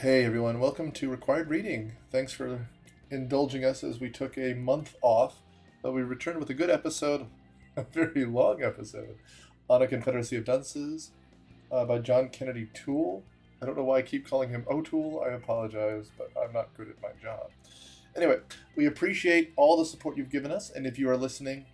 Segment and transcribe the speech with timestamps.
[0.00, 1.96] Hey everyone, welcome to Required Reading.
[2.12, 2.68] Thanks for
[3.10, 5.42] indulging us as we took a month off,
[5.82, 7.26] but we returned with a good episode,
[7.76, 9.16] a very long episode,
[9.68, 11.10] on A Confederacy of Dunces
[11.72, 13.24] uh, by John Kennedy Toole.
[13.60, 16.90] I don't know why I keep calling him O'Toole, I apologize, but I'm not good
[16.90, 17.50] at my job.
[18.14, 18.38] Anyway,
[18.76, 21.66] we appreciate all the support you've given us, and if you are listening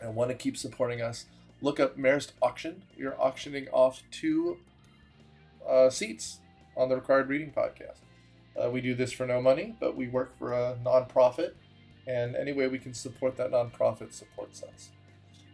[0.00, 1.26] and want to keep supporting us,
[1.60, 2.84] look up Marist Auction.
[3.04, 4.60] Are auctioning off two
[5.68, 6.38] uh, seats
[6.76, 7.98] on the Required Reading Podcast.
[8.60, 11.52] Uh, we do this for no money, but we work for a nonprofit,
[12.06, 14.90] and any way we can support that nonprofit supports us.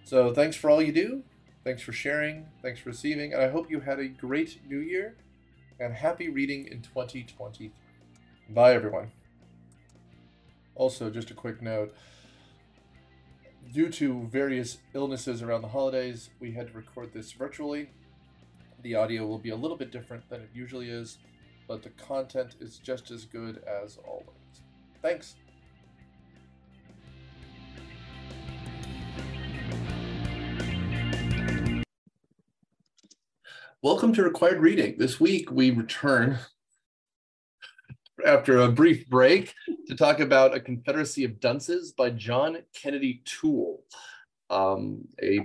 [0.04, 1.22] So thanks for all you do.
[1.64, 2.46] Thanks for sharing.
[2.62, 3.32] Thanks for receiving.
[3.32, 5.14] And I hope you had a great new year
[5.78, 7.70] and happy reading in 2023.
[8.48, 9.12] Bye, everyone.
[10.74, 11.94] Also, just a quick note
[13.72, 17.90] due to various illnesses around the holidays, we had to record this virtually.
[18.82, 21.18] The audio will be a little bit different than it usually is,
[21.68, 24.62] but the content is just as good as always.
[25.02, 25.34] Thanks.
[33.82, 34.96] Welcome to Required Reading.
[34.96, 36.38] This week we return
[38.24, 39.54] after a brief break
[39.88, 43.82] to talk about A Confederacy of Dunces by John Kennedy Toole,
[44.48, 45.40] um, a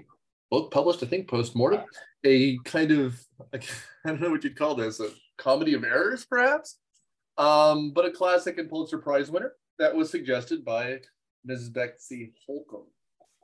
[0.50, 1.82] book published, I think, post mortem,
[2.24, 3.60] a kind of, I
[4.06, 6.80] don't know what you'd call this, a comedy of errors, perhaps,
[7.38, 11.00] um, but a classic and Pulitzer Prize winner that was suggested by
[11.50, 11.74] Mrs.
[11.74, 12.88] Betsy Holcomb.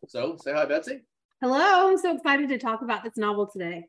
[0.08, 1.02] So say hi, Betsy.
[1.42, 3.86] Hello, I'm so excited to talk about this novel today.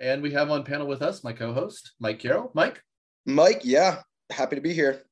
[0.00, 2.50] And we have on panel with us my co-host, Mike Carroll.
[2.54, 2.82] Mike?
[3.26, 3.98] Mike, yeah,
[4.30, 5.02] happy to be here.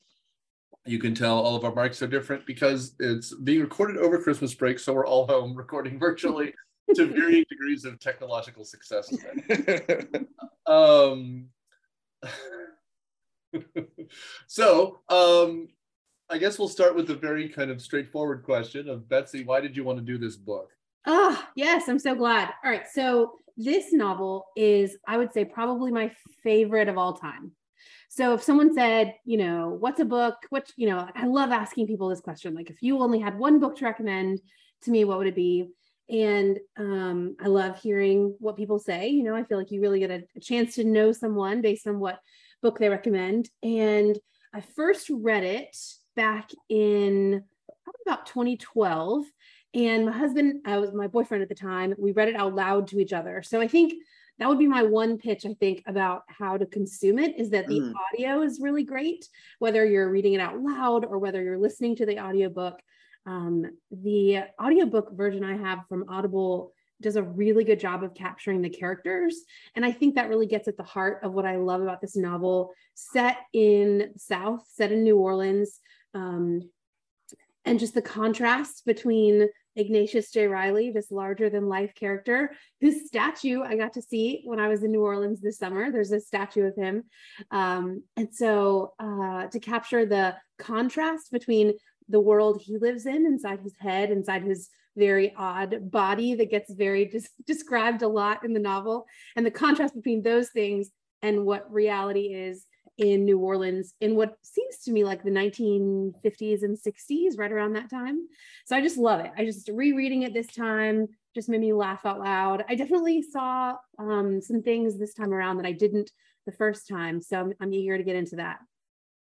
[0.86, 4.54] You can tell all of our mics are different because it's being recorded over Christmas
[4.54, 6.54] break, so we're all home recording virtually
[6.94, 9.12] to varying degrees of technological success.
[10.66, 11.46] um,
[14.46, 15.68] so um,
[16.28, 19.76] I guess we'll start with the very kind of straightforward question of Betsy, why did
[19.76, 20.70] you want to do this book?
[21.06, 22.50] Oh, yes, I'm so glad.
[22.64, 22.86] All right.
[22.90, 26.12] So this novel is, I would say, probably my
[26.42, 27.52] favorite of all time.
[28.08, 30.36] So if someone said, you know, what's a book?
[30.50, 32.54] What, you know, I love asking people this question.
[32.54, 34.40] Like, if you only had one book to recommend
[34.82, 35.70] to me, what would it be?
[36.10, 39.08] And um, I love hearing what people say.
[39.08, 41.86] You know, I feel like you really get a, a chance to know someone based
[41.86, 42.18] on what
[42.62, 43.48] book they recommend.
[43.62, 44.18] And
[44.52, 45.76] I first read it
[46.16, 47.44] back in
[48.06, 49.24] about 2012
[49.74, 52.88] and my husband, I was my boyfriend at the time, we read it out loud
[52.88, 53.42] to each other.
[53.42, 53.94] So I think
[54.38, 57.68] that would be my one pitch, I think, about how to consume it is that
[57.68, 57.92] the mm.
[58.12, 59.28] audio is really great,
[59.58, 62.80] whether you're reading it out loud or whether you're listening to the audiobook.
[63.26, 66.72] Um, the audiobook version I have from Audible
[67.02, 69.36] does a really good job of capturing the characters.
[69.74, 72.16] And I think that really gets at the heart of what I love about this
[72.16, 75.80] novel, set in South, set in New Orleans.
[76.14, 76.70] Um,
[77.64, 80.46] and just the contrast between Ignatius J.
[80.46, 84.82] Reilly, this larger than life character, whose statue I got to see when I was
[84.82, 85.90] in New Orleans this summer.
[85.92, 87.04] There's a statue of him.
[87.50, 91.74] Um, and so uh, to capture the contrast between
[92.10, 96.72] the world he lives in inside his head, inside his very odd body that gets
[96.72, 99.06] very dis- described a lot in the novel,
[99.36, 100.90] and the contrast between those things
[101.22, 102.66] and what reality is
[102.98, 107.72] in New Orleans in what seems to me like the 1950s and 60s, right around
[107.72, 108.26] that time.
[108.66, 109.30] So I just love it.
[109.38, 112.64] I just rereading it this time just made me laugh out loud.
[112.68, 116.10] I definitely saw um, some things this time around that I didn't
[116.44, 117.22] the first time.
[117.22, 118.58] So I'm, I'm eager to get into that.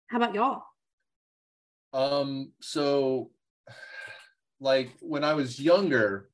[0.09, 0.63] How about y'all?
[1.95, 3.31] Um, so
[4.61, 6.29] like when I was younger,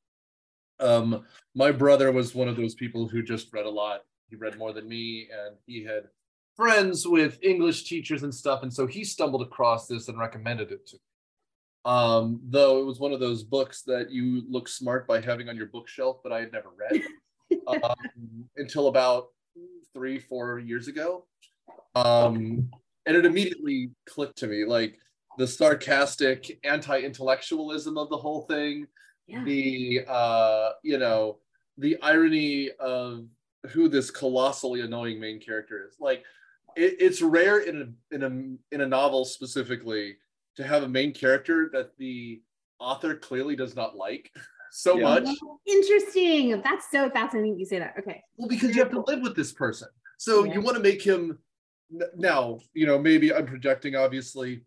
[0.81, 4.01] um, my brother was one of those people who just read a lot.
[4.31, 6.05] He read more than me, and he had
[6.57, 10.87] friends with English teachers and stuff, and so he stumbled across this and recommended it
[10.87, 11.01] to me.
[11.85, 15.57] Um, though it was one of those books that you look smart by having on
[15.57, 17.03] your bookshelf, but I had never read
[17.83, 19.29] um, until about
[19.95, 21.27] three, four years ago.
[21.95, 22.71] Um,
[23.07, 24.99] and it immediately clicked to me like
[25.39, 28.87] the sarcastic anti-intellectualism of the whole thing,
[29.27, 29.43] yeah.
[29.45, 31.39] the uh, you know,
[31.79, 33.27] the irony of
[33.71, 35.97] who this colossally annoying main character is.
[36.01, 36.25] Like
[36.77, 40.17] it, it's rare in a in a in a novel specifically
[40.57, 42.43] to have a main character that the
[42.79, 44.31] author clearly does not like
[44.73, 45.05] so yeah.
[45.05, 45.29] much.
[45.67, 46.61] Interesting.
[46.63, 47.95] That's so fascinating you say that.
[47.99, 48.23] Okay.
[48.37, 49.89] Well, because you have to live with this person.
[50.19, 50.55] So yeah.
[50.55, 51.39] you want to make him
[52.17, 54.63] now, you know, maybe I'm projecting obviously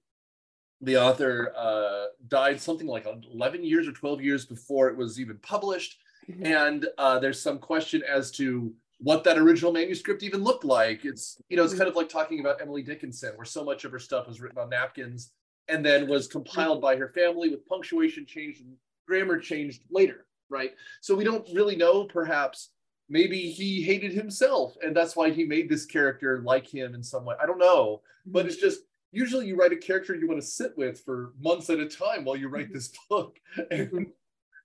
[0.84, 5.38] the author uh, died something like 11 years or 12 years before it was even
[5.38, 5.98] published.
[6.30, 6.46] Mm-hmm.
[6.46, 11.06] And uh, there's some question as to what that original manuscript even looked like.
[11.06, 13.92] It's you know it's kind of like talking about Emily Dickinson, where so much of
[13.92, 15.32] her stuff was written on napkins
[15.68, 18.76] and then was compiled by her family with punctuation changed and
[19.08, 20.72] grammar changed later, right?
[21.02, 22.06] So we don't really know.
[22.06, 22.70] Perhaps
[23.10, 27.26] maybe he hated himself, and that's why he made this character like him in some
[27.26, 27.36] way.
[27.42, 28.82] I don't know, but it's just
[29.14, 32.26] usually you write a character you want to sit with for months at a time
[32.26, 33.38] while you write this book.
[33.72, 34.08] And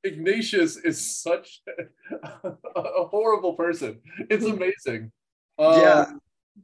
[0.02, 1.60] Ignatius is such
[2.42, 4.00] a, a horrible person.
[4.30, 5.12] It's amazing.
[5.58, 6.06] Um, yeah.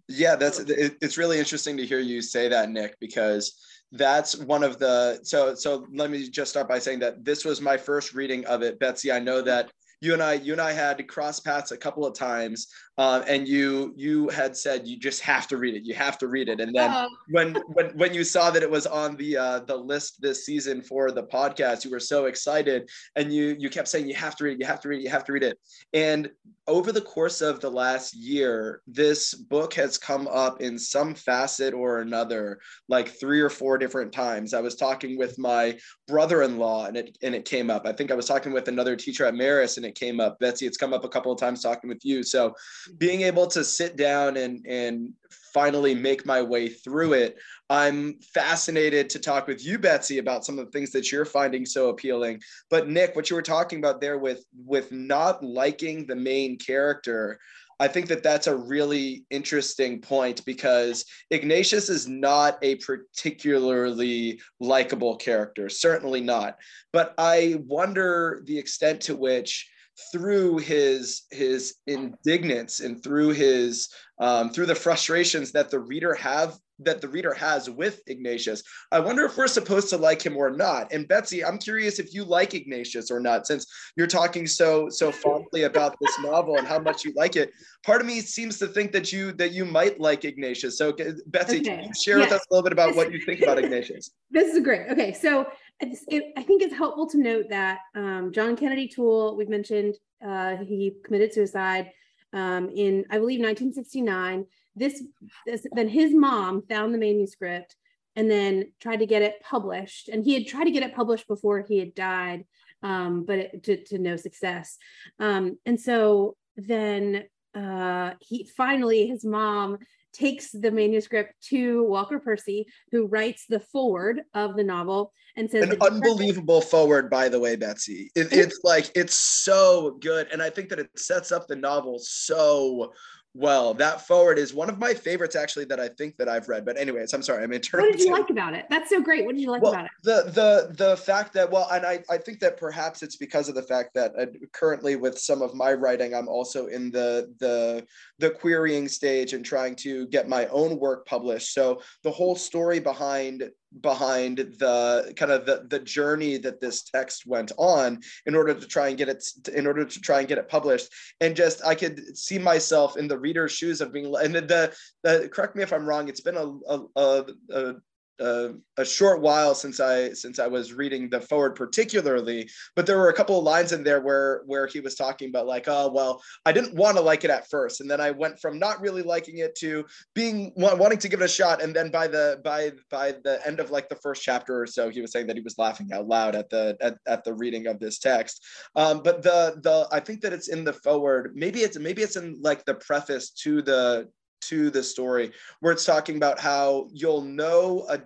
[0.09, 3.61] Yeah, that's it, it's really interesting to hear you say that, Nick, because
[3.93, 7.61] that's one of the so so let me just start by saying that this was
[7.61, 8.81] my first reading of it.
[8.81, 9.71] Betsy, I know that
[10.01, 13.49] you and I, you and I had cross paths a couple of times, uh, and
[13.49, 15.85] you you had said you just have to read it.
[15.85, 16.61] You have to read it.
[16.61, 19.77] And then uh, when when when you saw that it was on the uh, the
[19.77, 24.09] list this season for the podcast, you were so excited, and you you kept saying
[24.09, 24.61] you have to read it.
[24.61, 25.03] You have to read it.
[25.03, 25.59] You have to read it.
[25.93, 26.31] And
[26.67, 31.75] over the course of the last year, this book has come up in some facet
[31.75, 32.59] or another,
[32.89, 34.55] like three or four different times.
[34.55, 35.77] I was talking with my
[36.07, 37.87] brother-in-law, and it and it came up.
[37.87, 40.39] I think I was talking with another teacher at Marist, and it came up.
[40.39, 42.23] Betsy, it's come up a couple of times talking with you.
[42.23, 42.55] So
[42.99, 45.13] being able to sit down and and
[45.53, 47.39] finally make my way through it
[47.71, 51.65] i'm fascinated to talk with you betsy about some of the things that you're finding
[51.65, 52.41] so appealing
[52.71, 57.39] but nick what you were talking about there with with not liking the main character
[57.81, 65.17] I think that that's a really interesting point because Ignatius is not a particularly likable
[65.17, 66.57] character, certainly not.
[66.93, 69.69] But I wonder the extent to which
[70.13, 73.89] through his his indignance and through his
[74.19, 78.63] um, through the frustrations that the reader have that the reader has with Ignatius.
[78.91, 80.93] I wonder if we're supposed to like him or not.
[80.93, 85.13] And Betsy, I'm curious if you like Ignatius or not, since you're talking so so
[85.13, 87.51] fondly about this novel and how much you like it.
[87.85, 90.79] Part of me seems to think that you that you might like Ignatius.
[90.79, 90.93] So
[91.27, 91.65] Betsy, okay.
[91.65, 92.31] can you share yes.
[92.31, 94.11] with us a little bit about what you think about Ignatius?
[94.31, 94.91] This is great.
[94.91, 95.47] Okay, so
[95.81, 100.57] it, I think it's helpful to note that um, John Kennedy Toole, we've mentioned, uh,
[100.57, 101.91] he committed suicide
[102.33, 104.47] um, in, I believe, 1969.
[104.77, 105.03] This,
[105.47, 107.77] this, then his mom found the manuscript
[108.17, 110.09] and then tried to get it published.
[110.09, 112.45] And he had tried to get it published before he had died,
[112.83, 114.79] um, but it, to, to no success.
[115.19, 117.25] Um, and so then
[117.55, 119.79] uh, he finally, his mom
[120.15, 125.69] takes the manuscript to Walker Percy, who writes the foreword of the novel and says
[125.69, 128.11] an unbelievable foreword, by the way, Betsy.
[128.15, 131.99] It, it's like it's so good, and I think that it sets up the novel
[131.99, 132.93] so
[133.35, 133.75] well.
[133.75, 136.65] That foreword is one of my favorites, actually, that I think that I've read.
[136.65, 137.43] But anyways, I'm sorry.
[137.43, 137.91] I'm interrupting.
[137.91, 138.67] What did you like about it?
[138.71, 139.25] That's so great.
[139.27, 139.91] What did you like well, about it?
[140.05, 143.55] The the the fact that well, and I I think that perhaps it's because of
[143.55, 147.85] the fact that uh, currently with some of my writing, I'm also in the the
[148.19, 151.53] the querying stage and trying to get my own work published.
[151.53, 157.27] So the whole story behind behind the kind of the, the journey that this text
[157.27, 159.25] went on in order to try and get it
[159.55, 160.89] in order to try and get it published.
[161.21, 164.75] And just i could see myself in the reader's shoes of being and the, the,
[165.03, 167.75] the correct me if i'm wrong it's been a, a, a, a
[168.21, 172.99] uh, a short while since I since I was reading the foreword particularly, but there
[172.99, 175.91] were a couple of lines in there where where he was talking about like, oh
[175.93, 178.81] well, I didn't want to like it at first, and then I went from not
[178.81, 182.41] really liking it to being wanting to give it a shot, and then by the
[182.45, 185.37] by by the end of like the first chapter or so, he was saying that
[185.37, 188.43] he was laughing out loud at the at, at the reading of this text.
[188.77, 192.17] Um, but the the I think that it's in the foreword, Maybe it's maybe it's
[192.17, 194.09] in like the preface to the
[194.49, 197.99] to the story where it's talking about how you'll know a,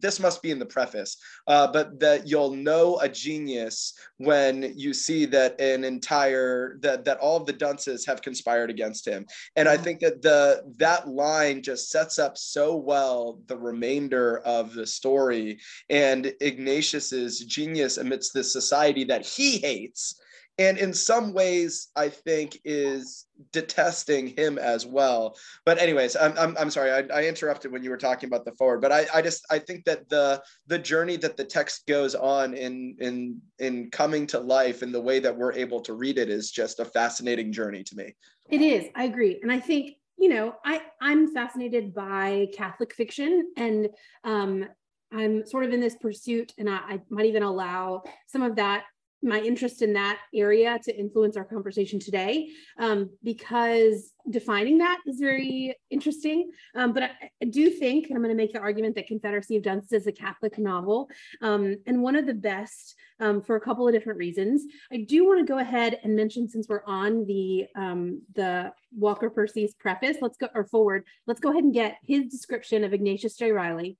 [0.00, 4.92] this must be in the preface uh, but that you'll know a genius when you
[4.94, 9.68] see that an entire that that all of the dunces have conspired against him and
[9.68, 9.84] i mm-hmm.
[9.84, 15.58] think that the that line just sets up so well the remainder of the story
[15.90, 20.20] and ignatius's genius amidst this society that he hates
[20.58, 25.36] and in some ways i think is detesting him as well.
[25.64, 28.52] But anyways i'm, I'm, I'm sorry I, I, interrupted when you were talking about the
[28.52, 32.14] foreword but I, I just i think that the the journey that the text goes
[32.14, 36.18] on in in in coming to life and the way that we're able to read
[36.18, 38.14] it is just a fascinating journey to me.
[38.48, 38.86] It is.
[38.94, 39.40] I agree.
[39.42, 43.88] And i think you know i i'm fascinated by catholic fiction and
[44.24, 44.66] um
[45.14, 48.84] I'm sort of in this pursuit, and I, I, might even allow some of that
[49.22, 52.48] my interest in that area to influence our conversation today
[52.78, 56.50] um, because defining that is very interesting.
[56.74, 57.10] Um, but I,
[57.40, 60.06] I, do think, and I'm going to make the argument that Confederacy of Dunces is
[60.06, 61.08] a Catholic novel
[61.40, 64.64] um, and one of the best um, for a couple of different reasons.
[64.92, 69.30] I do want to go ahead and mention, since we're on the um, the Walker
[69.30, 71.04] Percy's preface, let's go or foreword.
[71.26, 73.52] Let's go ahead and get his description of Ignatius J.
[73.52, 73.96] Reilly.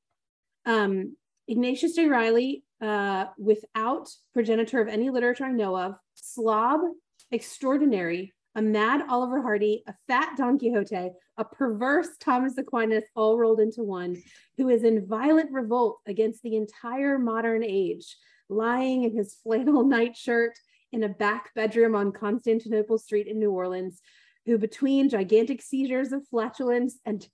[0.67, 1.17] Um,
[1.49, 2.07] Ignatius J.
[2.07, 6.81] Reilly uh, without progenitor of any literature I know of, slob
[7.31, 13.61] extraordinary, a mad Oliver Hardy, a fat Don Quixote, a perverse Thomas Aquinas, all rolled
[13.61, 14.23] into one,
[14.59, 18.17] who is in violent revolt against the entire modern age,
[18.49, 20.59] lying in his flannel nightshirt
[20.93, 24.01] in a back bedroom on Constantinople Street in New Orleans,
[24.45, 27.27] who between gigantic seizures of flatulence and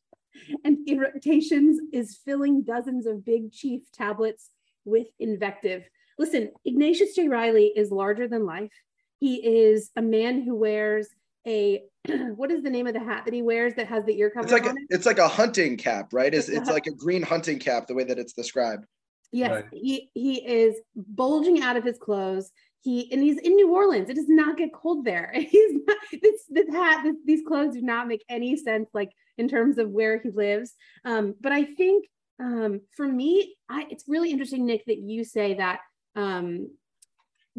[0.64, 4.50] and irritations is filling dozens of big chief tablets
[4.84, 5.84] with invective.
[6.18, 7.28] Listen, Ignatius J.
[7.28, 8.72] Reilly is larger than life.
[9.20, 11.08] He is a man who wears
[11.46, 11.82] a
[12.34, 14.44] what is the name of the hat that he wears that has the ear cover
[14.44, 14.86] it's like on a, it?
[14.90, 17.94] it's like a hunting cap right it's, It's it's like a green hunting cap the
[17.94, 18.84] way that it's described
[19.32, 19.64] Yes, Right.
[19.72, 22.50] he he is bulging out of his clothes.
[22.80, 24.08] He and he's in New Orleans.
[24.08, 25.32] It does not get cold there.
[25.34, 29.48] He's not, this this hat this, these clothes do not make any sense like in
[29.48, 30.74] terms of where he lives.
[31.04, 32.06] Um, but I think
[32.40, 35.80] um, for me, I it's really interesting, Nick, that you say that
[36.14, 36.70] um,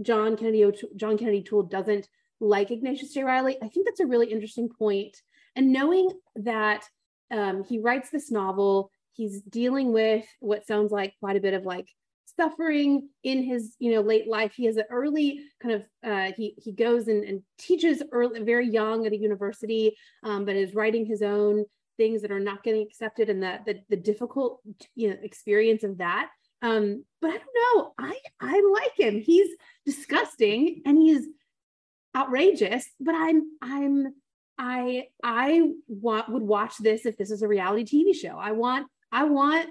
[0.01, 2.07] John Kennedy John Kennedy Toole doesn't
[2.39, 3.23] like Ignatius J.
[3.23, 3.57] Reilly.
[3.61, 5.17] I think that's a really interesting point.
[5.55, 6.85] And knowing that
[7.31, 11.63] um, he writes this novel, he's dealing with what sounds like quite a bit of
[11.63, 11.89] like
[12.39, 14.53] suffering in his you know late life.
[14.55, 18.69] He has an early kind of uh, he he goes and, and teaches early, very
[18.69, 21.65] young at a university, um, but is writing his own
[21.97, 24.61] things that are not getting accepted and the the, the difficult
[24.95, 26.29] you know experience of that.
[26.61, 27.93] Um, but I don't know.
[27.99, 29.19] I I like him.
[29.19, 29.49] He's
[29.85, 31.27] disgusting and he's
[32.15, 32.85] outrageous.
[32.99, 34.13] But I'm I'm
[34.57, 38.37] I I want would watch this if this is a reality TV show.
[38.37, 39.69] I want I want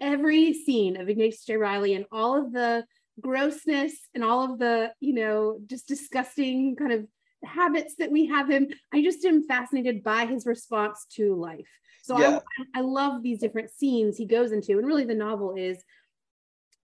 [0.00, 1.56] every scene of Ignatius J.
[1.56, 2.84] Reilly and all of the
[3.20, 7.06] grossness and all of the you know just disgusting kind of
[7.44, 8.68] habits that we have him.
[8.92, 11.68] I just am fascinated by his response to life.
[12.02, 12.38] So Yeah.
[12.74, 15.82] I, I love these different scenes he goes into, and really the novel is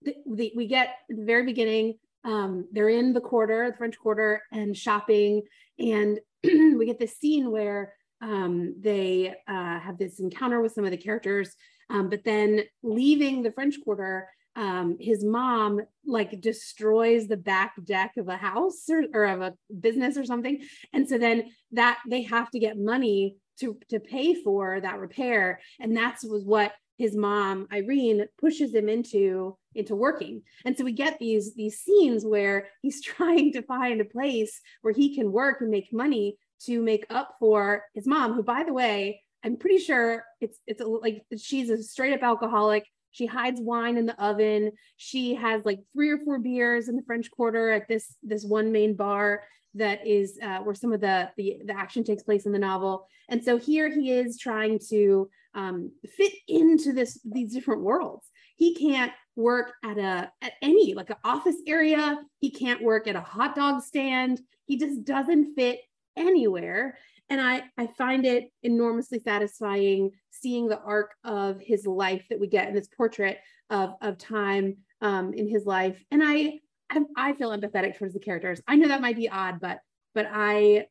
[0.03, 3.97] the, the, we get at the very beginning um, they're in the quarter the french
[3.97, 5.43] quarter and shopping
[5.79, 10.91] and we get this scene where um, they uh, have this encounter with some of
[10.91, 11.55] the characters
[11.91, 18.17] um, but then leaving the french quarter um, his mom like destroys the back deck
[18.17, 20.61] of a house or, or of a business or something
[20.93, 25.59] and so then that they have to get money to to pay for that repair
[25.79, 30.43] and that's was what his mom Irene pushes him into into working.
[30.65, 34.93] And so we get these these scenes where he's trying to find a place where
[34.93, 38.73] he can work and make money to make up for his mom, who by the
[38.73, 42.85] way, I'm pretty sure it's it's a, like she's a straight up alcoholic.
[43.11, 44.71] She hides wine in the oven.
[44.97, 48.71] She has like three or four beers in the French Quarter at this this one
[48.71, 49.43] main bar
[49.75, 53.07] that is uh, where some of the, the the action takes place in the novel.
[53.29, 58.27] And so here he is trying to um, fit into this these different worlds.
[58.55, 62.19] He can't work at a at any like an office area.
[62.39, 64.41] He can't work at a hot dog stand.
[64.65, 65.79] He just doesn't fit
[66.15, 66.97] anywhere.
[67.31, 72.47] And I I find it enormously satisfying seeing the arc of his life that we
[72.47, 75.97] get in this portrait of of time um, in his life.
[76.11, 76.59] And I,
[76.89, 78.61] I I feel empathetic towards the characters.
[78.67, 79.79] I know that might be odd, but
[80.13, 80.85] but I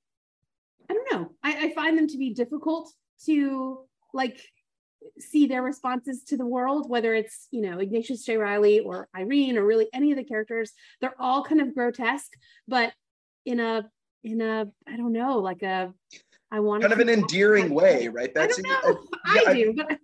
[0.89, 1.31] I don't know.
[1.45, 2.91] I, I find them to be difficult
[3.27, 4.41] to like
[5.19, 8.37] see their responses to the world, whether it's, you know, Ignatius J.
[8.37, 10.73] Reilly or Irene or really any of the characters.
[11.01, 12.33] They're all kind of grotesque,
[12.67, 12.93] but
[13.45, 13.89] in a,
[14.25, 15.95] in a, I don't know, like a,
[16.53, 18.99] I want kind of an endearing way right I don't know.
[19.35, 19.99] yeah, I I- do, but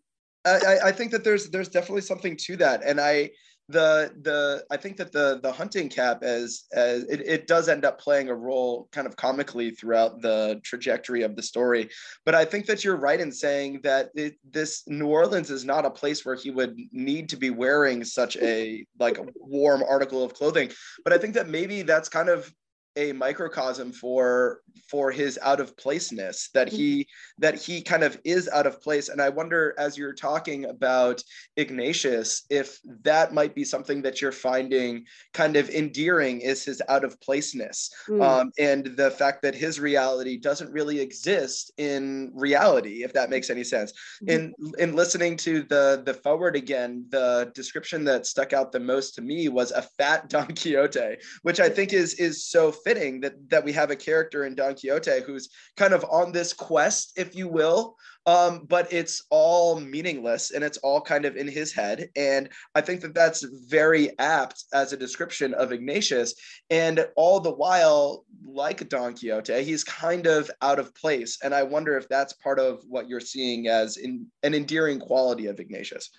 [0.44, 3.30] I, I- I think that there's there's definitely something to that, and I
[3.68, 7.84] the the I think that the the hunting cap as as it, it does end
[7.84, 11.88] up playing a role kind of comically throughout the trajectory of the story.
[12.24, 15.84] But I think that you're right in saying that it, this New Orleans is not
[15.84, 20.22] a place where he would need to be wearing such a like a warm article
[20.22, 20.70] of clothing.
[21.02, 22.48] But I think that maybe that's kind of
[22.96, 27.06] a microcosm for for his out of placeness that he
[27.38, 29.08] that he kind of is out of place.
[29.08, 31.22] And i wonder as you're talking about
[31.56, 37.04] ignatius if that might be something that you're finding kind of endearing is his out
[37.04, 37.90] of placeness.
[38.08, 38.22] Mm.
[38.22, 43.50] um, and the fact that his reality doesn't really exist in reality if that makes
[43.50, 43.92] any sense.
[44.22, 44.28] Mm-hmm.
[44.28, 49.14] in in listening to the the foreword again the description that stuck out the most
[49.16, 53.34] to me was a fat don quixote which i think is is so fitting that
[53.50, 57.34] that we have a character in don quixote who's kind of on this quest if
[57.34, 62.10] you will um, but it's all meaningless and it's all kind of in his head.
[62.16, 66.34] And I think that that's very apt as a description of Ignatius.
[66.68, 71.38] And all the while, like Don Quixote, he's kind of out of place.
[71.42, 75.46] And I wonder if that's part of what you're seeing as in, an endearing quality
[75.46, 76.10] of Ignatius.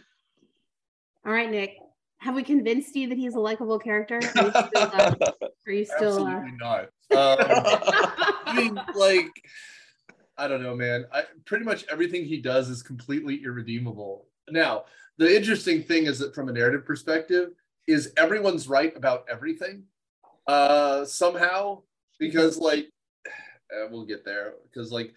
[1.26, 1.78] All right, Nick.
[2.20, 4.20] Have we convinced you that he's a likable character?
[4.36, 5.16] Are you still, uh,
[5.68, 6.42] are you still uh...
[6.60, 6.84] Not.
[7.16, 7.38] Um,
[8.46, 9.30] I mean, like
[10.38, 11.06] I don't know, man.
[11.14, 14.28] I, pretty much everything he does is completely irredeemable.
[14.50, 14.86] Now,
[15.18, 17.52] the interesting thing is that from a narrative perspective,
[17.88, 19.84] is everyone's right about everything
[20.48, 21.82] uh, somehow
[22.20, 22.90] because like
[23.28, 25.14] uh, we'll get there because like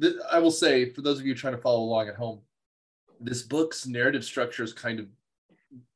[0.00, 2.40] th- I will say for those of you trying to follow along at home,
[3.20, 5.06] this book's narrative structure is kind of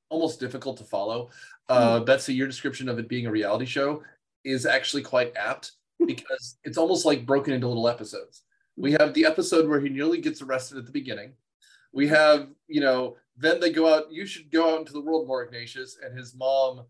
[0.08, 1.30] almost difficult to follow.
[1.68, 2.06] Uh, mm.
[2.06, 4.02] Betsy, your description of it being a reality show
[4.44, 5.73] is actually quite apt
[6.06, 8.42] because it's almost like broken into little episodes.
[8.76, 11.32] We have the episode where he nearly gets arrested at the beginning.
[11.92, 14.12] We have, you know, then they go out.
[14.12, 15.99] You should go out into the world more, Ignatius.
[16.04, 16.84] And his mom,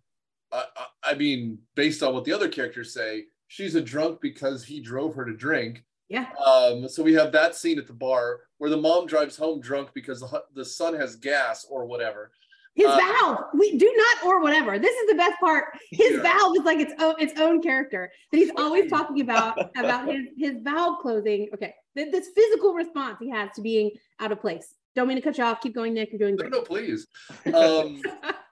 [0.50, 0.64] uh,
[1.02, 5.14] I mean, based on what the other characters say, she's a drunk because he drove
[5.14, 5.84] her to drink.
[6.08, 6.26] Yeah.
[6.44, 9.90] Um, so we have that scene at the bar where the mom drives home drunk
[9.94, 12.30] because the, the son has gas or whatever.
[12.74, 13.38] His uh, valve.
[13.54, 14.78] We do not or whatever.
[14.78, 15.66] This is the best part.
[15.92, 16.22] His yeah.
[16.22, 20.26] valve is like its own its own character that he's always talking about about his
[20.36, 21.48] his valve closing.
[21.54, 24.74] Okay, this physical response he has to being out of place.
[24.96, 25.60] Don't mean to cut you off.
[25.60, 26.10] Keep going, Nick.
[26.10, 26.50] You're doing great.
[26.50, 27.06] No, no please.
[27.54, 28.02] Um,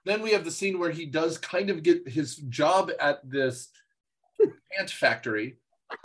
[0.05, 3.69] then we have the scene where he does kind of get his job at this
[4.79, 5.57] ant factory,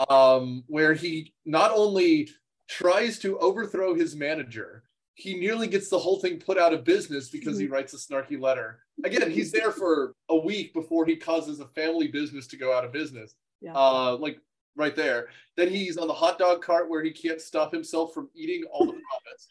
[0.09, 2.31] um, where he not only
[2.69, 4.85] tries to overthrow his manager
[5.19, 7.75] he nearly gets the whole thing put out of business because he mm-hmm.
[7.75, 8.79] writes a snarky letter.
[9.05, 12.85] Again, he's there for a week before he causes a family business to go out
[12.85, 13.35] of business.
[13.61, 13.75] Yeah.
[13.75, 14.39] Uh, like
[14.77, 15.27] right there.
[15.57, 18.87] Then he's on the hot dog cart where he can't stop himself from eating all
[18.87, 19.49] the profits.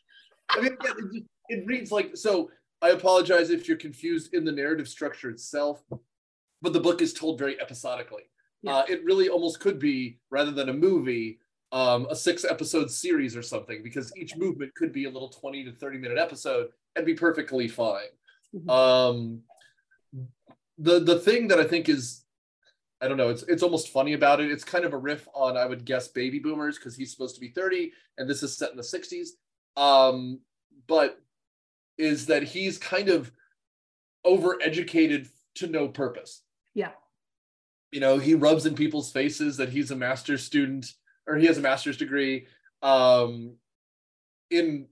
[0.49, 2.49] I mean, it, just, it reads like so.
[2.81, 5.83] I apologize if you're confused in the narrative structure itself,
[6.61, 8.23] but the book is told very episodically.
[8.61, 8.77] Yeah.
[8.77, 11.39] Uh, it really almost could be, rather than a movie,
[11.71, 15.65] um, a six episode series or something because each movement could be a little 20
[15.65, 18.07] to 30 minute episode and be perfectly fine.
[18.55, 18.69] Mm-hmm.
[18.69, 19.41] Um,
[20.77, 22.23] the the thing that I think is
[23.01, 24.51] I don't know, it's it's almost funny about it.
[24.51, 27.41] It's kind of a riff on I would guess baby boomers because he's supposed to
[27.41, 29.29] be 30 and this is set in the 60s.
[29.75, 30.39] Um,
[30.87, 31.21] but
[31.97, 33.31] is that he's kind of
[34.25, 36.43] overeducated to no purpose.
[36.73, 36.91] Yeah.
[37.91, 40.93] You know, he rubs in people's faces that he's a master's student
[41.27, 42.47] or he has a master's degree
[42.81, 43.53] um,
[44.49, 44.87] in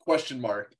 [0.00, 0.72] question mark.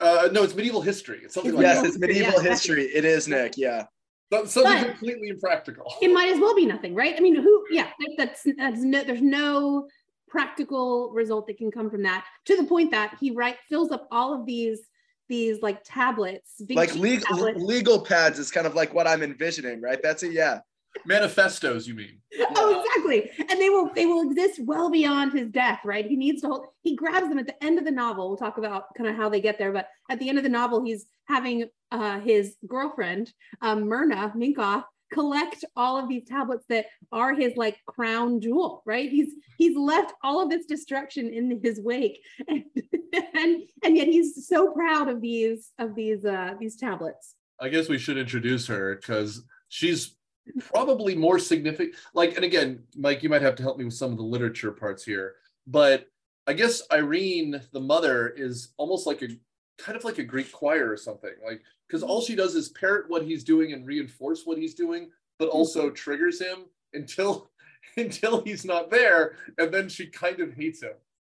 [0.00, 1.20] Uh, no, it's medieval history.
[1.22, 1.88] It's something like yes, that.
[1.88, 2.50] it's medieval yeah.
[2.50, 2.84] history.
[2.84, 3.56] It is Nick.
[3.56, 3.84] Yeah.
[4.32, 5.92] something but completely impractical.
[6.00, 7.14] It might as well be nothing, right?
[7.16, 7.64] I mean, who?
[7.70, 9.04] Yeah, that's that's no.
[9.04, 9.88] There's no
[10.28, 12.24] practical result that can come from that.
[12.46, 14.80] To the point that he right fills up all of these
[15.28, 17.60] these like tablets, like legal tablets.
[17.62, 20.00] legal pads is kind of like what I'm envisioning, right?
[20.02, 20.32] That's it.
[20.32, 20.60] Yeah
[21.04, 22.20] manifestos you mean?
[22.56, 23.30] Oh exactly.
[23.48, 26.06] And they will they will exist well beyond his death right?
[26.06, 28.28] He needs to hold he grabs them at the end of the novel.
[28.28, 30.50] We'll talk about kind of how they get there but at the end of the
[30.50, 36.86] novel he's having uh, his girlfriend um, myrna minkoff collect all of these tablets that
[37.10, 39.10] are his like crown jewel right?
[39.10, 42.20] He's he's left all of this destruction in his wake.
[43.12, 47.34] And and, and yet he's so proud of these of these uh these tablets.
[47.60, 50.16] I guess we should introduce her because she's
[50.58, 54.10] probably more significant like and again mike you might have to help me with some
[54.10, 55.34] of the literature parts here
[55.66, 56.06] but
[56.46, 59.28] i guess irene the mother is almost like a
[59.78, 63.08] kind of like a greek choir or something like because all she does is parrot
[63.08, 65.56] what he's doing and reinforce what he's doing but hmm.
[65.56, 67.50] also triggers him until
[67.96, 70.92] until he's not there and then she kind of hates him.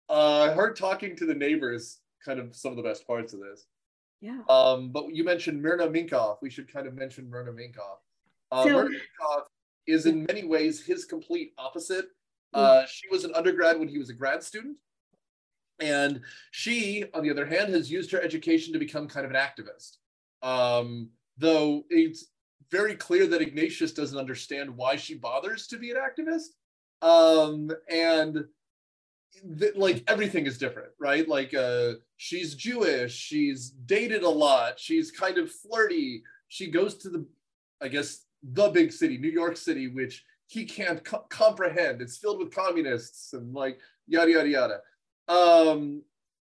[0.09, 3.67] Uh her talking to the neighbors kind of some of the best parts of this.
[4.23, 4.41] Yeah.
[4.49, 6.39] Um but you mentioned myrna minkoff.
[6.41, 7.99] We should kind of mention myrna minkoff
[8.53, 8.89] uh, so,
[9.87, 12.07] is in many ways his complete opposite.
[12.55, 12.61] Hmm.
[12.61, 14.77] Uh, she was an undergrad when he was a grad student.
[15.79, 19.37] And she, on the other hand, has used her education to become kind of an
[19.37, 19.99] activist.
[20.43, 22.27] Um, though it's
[22.71, 26.49] very clear that Ignatius doesn't understand why she bothers to be an activist.
[27.03, 28.47] Um, and
[29.59, 31.29] th- like everything is different, right?
[31.29, 36.23] Like uh, she's Jewish, she's dated a lot, she's kind of flirty.
[36.49, 37.27] She goes to the,
[37.83, 42.01] I guess, the big city, New York City, which he can't co- comprehend.
[42.01, 44.81] It's filled with communists and like yada yada yada.
[45.29, 46.03] Um,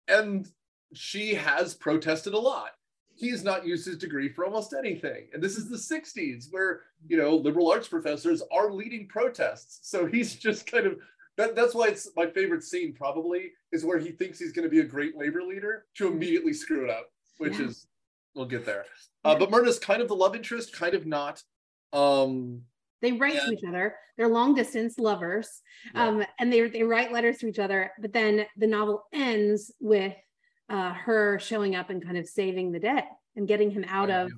[0.08, 0.46] and
[0.92, 2.70] she has protested a lot.
[3.16, 5.28] He has not used his degree for almost anything.
[5.32, 9.88] And this is the 60s where, you know, liberal arts professors are leading protests.
[9.88, 10.98] So he's just kind of
[11.36, 14.70] that, that's why it's my favorite scene probably is where he thinks he's going to
[14.70, 17.66] be a great labor leader to immediately screw it up, which yeah.
[17.66, 17.86] is
[18.34, 18.84] we'll get there.
[19.24, 21.42] Uh, but Myrna's kind of the love interest, kind of not.
[21.94, 22.62] Um,
[23.00, 23.94] they write to each other.
[24.16, 25.60] They're long distance lovers,
[25.94, 26.08] yeah.
[26.08, 27.92] um, and they they write letters to each other.
[28.00, 30.14] But then the novel ends with
[30.68, 33.04] uh, her showing up and kind of saving the day
[33.36, 34.30] and getting him out of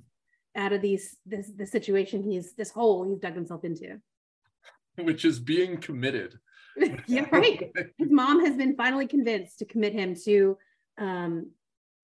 [0.57, 4.01] out of these this the situation he's this hole he's dug himself into.
[4.99, 6.39] Which is being committed.
[7.07, 7.71] yeah, right.
[7.99, 10.59] His mom has been finally convinced to commit him to
[10.99, 11.51] um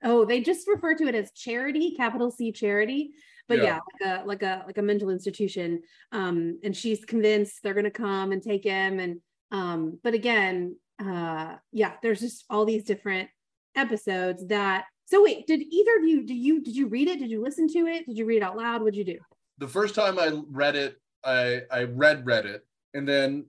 [0.04, 3.12] oh, they just refer to it as charity, capital C charity.
[3.52, 5.82] But yeah, yeah like a like a like a mental institution.
[6.10, 8.98] Um, and she's convinced they're gonna come and take him.
[8.98, 13.28] And um, but again, uh yeah, there's just all these different
[13.76, 17.18] episodes that so wait, did either of you do you did you read it?
[17.18, 18.06] Did you listen to it?
[18.06, 18.80] Did you read it out loud?
[18.80, 19.18] What'd you do?
[19.58, 23.46] The first time I read it, I I read read it, and then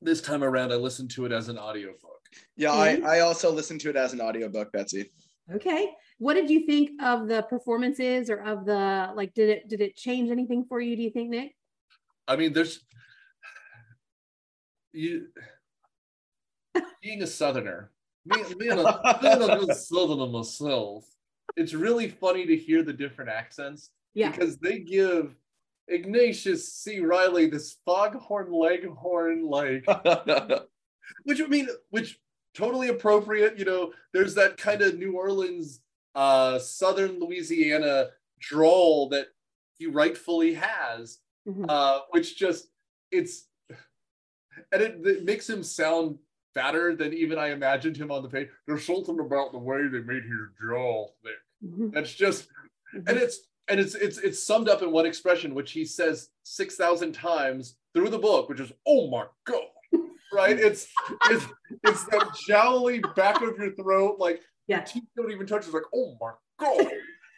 [0.00, 2.20] this time around I listened to it as an audiobook.
[2.56, 3.06] Yeah, mm-hmm.
[3.06, 5.10] I, I also listened to it as an audiobook, Betsy.
[5.54, 5.90] Okay.
[6.22, 9.96] What did you think of the performances or of the like did it did it
[9.96, 11.56] change anything for you, do you think, Nick?
[12.28, 12.78] I mean, there's
[14.92, 15.26] you
[17.02, 17.90] being a southerner,
[18.24, 21.04] being, being, a, being a good southerner myself,
[21.56, 23.90] it's really funny to hear the different accents.
[24.14, 24.30] Yeah.
[24.30, 25.34] Because they give
[25.88, 27.00] Ignatius C.
[27.00, 29.84] Reilly this foghorn leghorn, like,
[31.24, 32.20] which I mean, which
[32.54, 33.58] totally appropriate.
[33.58, 35.80] You know, there's that kind of New Orleans,
[36.14, 38.08] uh, Southern Louisiana
[38.40, 39.28] drawl that
[39.78, 41.64] he rightfully has, mm-hmm.
[41.68, 42.68] uh, which just
[43.10, 43.46] it's,
[44.72, 46.18] and it, it makes him sound
[46.54, 48.48] fatter than even I imagined him on the page.
[48.66, 51.32] There's something about the way they made his jaw thick.
[51.64, 51.90] Mm-hmm.
[51.90, 52.48] That's just,
[52.94, 53.08] mm-hmm.
[53.08, 56.76] and it's and it's it's it's summed up in one expression, which he says six
[56.76, 59.62] thousand times through the book, which is "Oh my god!"
[60.32, 60.58] Right?
[60.60, 60.88] It's
[61.30, 61.46] it's
[61.84, 64.40] it's that jowly back of your throat, like
[64.78, 64.80] yeah.
[64.84, 65.64] teeth don't even touch.
[65.64, 66.90] It's like "Oh my god!"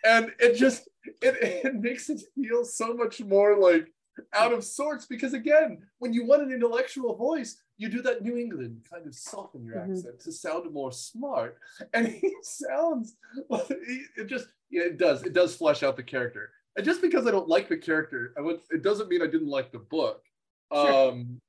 [0.07, 0.89] And it just
[1.23, 3.89] it it makes it feel so much more like
[4.33, 8.37] out of sorts because again, when you want an intellectual voice, you do that New
[8.37, 9.93] England kind of soften your mm-hmm.
[9.93, 11.59] accent to sound more smart,
[11.93, 13.17] and he sounds.
[13.51, 15.23] It just yeah, it does.
[15.25, 16.51] It does flesh out the character.
[16.77, 18.61] And just because I don't like the character, I would.
[18.71, 20.23] It doesn't mean I didn't like the book.
[20.73, 21.11] Sure.
[21.11, 21.41] Um,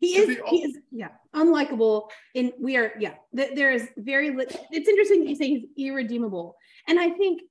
[0.00, 0.38] he is.
[0.48, 0.78] He is.
[0.90, 2.08] Yeah, unlikable.
[2.34, 2.92] In we are.
[2.98, 4.30] Yeah, th- there is very.
[4.30, 6.56] Li- it's interesting you say he's irredeemable,
[6.88, 7.42] and I think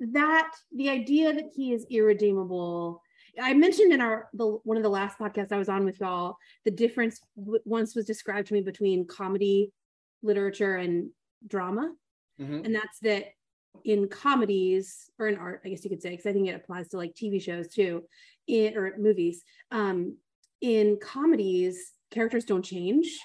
[0.00, 3.00] that the idea that he is irredeemable
[3.40, 6.36] I mentioned in our the one of the last podcasts I was on with y'all
[6.64, 9.72] the difference w- once was described to me between comedy
[10.22, 11.10] literature and
[11.46, 11.92] drama,
[12.40, 12.64] mm-hmm.
[12.64, 13.26] and that's that
[13.84, 16.88] in comedies or in art, I guess you could say, because I think it applies
[16.88, 18.02] to like TV shows too,
[18.46, 19.42] in or movies.
[19.70, 20.18] Um,
[20.62, 23.18] in comedies, characters don't change,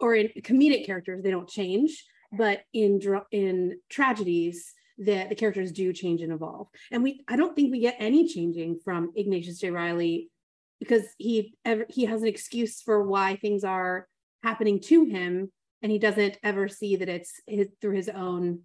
[0.00, 5.92] or in comedic characters they don't change, but in in tragedies that the characters do
[5.92, 6.68] change and evolve.
[6.90, 9.70] And we, I don't think we get any changing from Ignatius J.
[9.70, 10.30] Reilly
[10.78, 14.08] because he ever he has an excuse for why things are
[14.42, 18.60] happening to him, and he doesn't ever see that it's his, through his own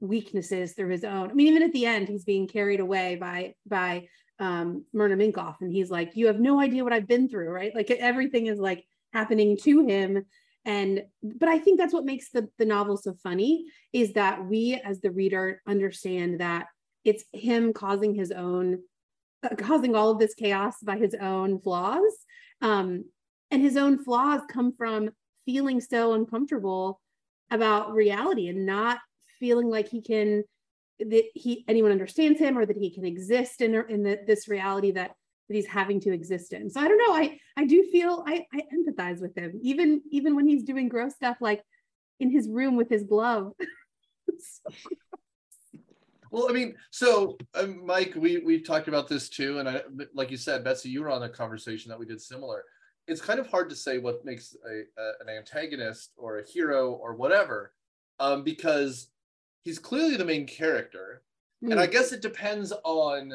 [0.00, 1.30] weaknesses, through his own.
[1.30, 5.56] I mean, even at the end, he's being carried away by by um, Myrna Minkoff,
[5.60, 7.74] and he's like, "You have no idea what I've been through, right?
[7.74, 10.24] Like everything is like happening to him."
[10.66, 14.74] and but i think that's what makes the, the novel so funny is that we
[14.84, 16.66] as the reader understand that
[17.04, 18.82] it's him causing his own
[19.44, 22.12] uh, causing all of this chaos by his own flaws
[22.60, 23.04] um,
[23.50, 25.10] and his own flaws come from
[25.46, 27.00] feeling so uncomfortable
[27.50, 28.98] about reality and not
[29.38, 30.42] feeling like he can
[30.98, 34.92] that he anyone understands him or that he can exist in, in the, this reality
[34.92, 35.12] that
[35.48, 36.68] that he's having to exist in.
[36.70, 37.14] So I don't know.
[37.14, 41.14] I I do feel I I empathize with him, even even when he's doing gross
[41.14, 41.62] stuff like
[42.20, 43.52] in his room with his glove.
[44.38, 44.72] so
[46.30, 49.82] well, I mean, so um, Mike, we we talked about this too, and I,
[50.14, 52.64] like you said, Betsy, you were on a conversation that we did similar.
[53.06, 56.92] It's kind of hard to say what makes a, a an antagonist or a hero
[56.92, 57.72] or whatever,
[58.18, 59.10] um, because
[59.66, 61.22] he's clearly the main character,
[61.62, 61.72] mm.
[61.72, 61.92] and I hmm.
[61.92, 63.32] guess it depends on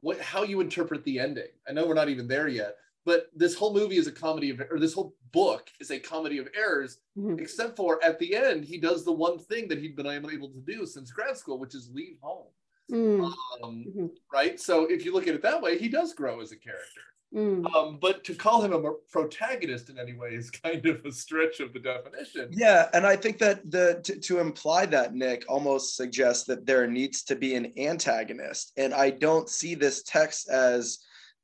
[0.00, 1.50] what how you interpret the ending.
[1.68, 4.62] I know we're not even there yet, but this whole movie is a comedy of
[4.70, 7.40] or this whole book is a comedy of errors Mhm.
[7.40, 10.60] except for at the end he does the one thing that he'd been unable to
[10.60, 12.46] do since grad school which is leave home
[12.88, 13.24] Mm,
[13.62, 14.10] um, Mhm.
[14.32, 17.02] right so if you look at it that way he does grow as a character
[17.34, 17.74] mm.
[17.74, 21.60] um, but to call him a protagonist in any way is kind of a stretch
[21.60, 25.96] of the definition Yeah, and I think that the to, to imply that Nick almost
[25.96, 30.98] suggests that there needs to be an antagonist, and I don't see this text as.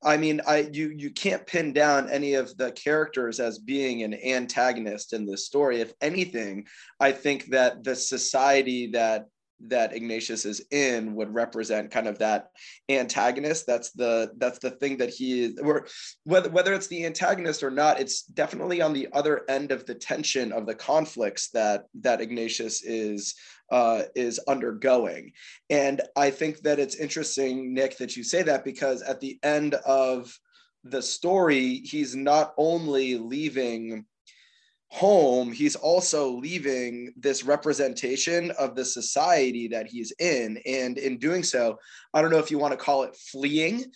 [0.05, 4.15] I mean, I you you can't pin down any of the characters as being an
[4.15, 5.81] antagonist in this story.
[5.81, 6.67] If anything,
[6.99, 9.27] I think that the society that
[9.69, 12.51] that Ignatius is in would represent kind of that
[12.89, 13.67] antagonist.
[13.67, 15.59] That's the that's the thing that he is.
[15.59, 15.87] Or
[16.25, 19.95] whether whether it's the antagonist or not, it's definitely on the other end of the
[19.95, 23.35] tension of the conflicts that that Ignatius is
[23.71, 25.33] uh, is undergoing.
[25.71, 29.75] And I think that it's interesting, Nick, that you say that because at the end
[29.75, 30.39] of
[30.85, 34.05] the story, he's not only leaving
[34.93, 40.61] home, he's also leaving this representation of the society that he's in.
[40.67, 41.79] And in doing so,
[42.13, 43.87] I don't know if you want to call it fleeing,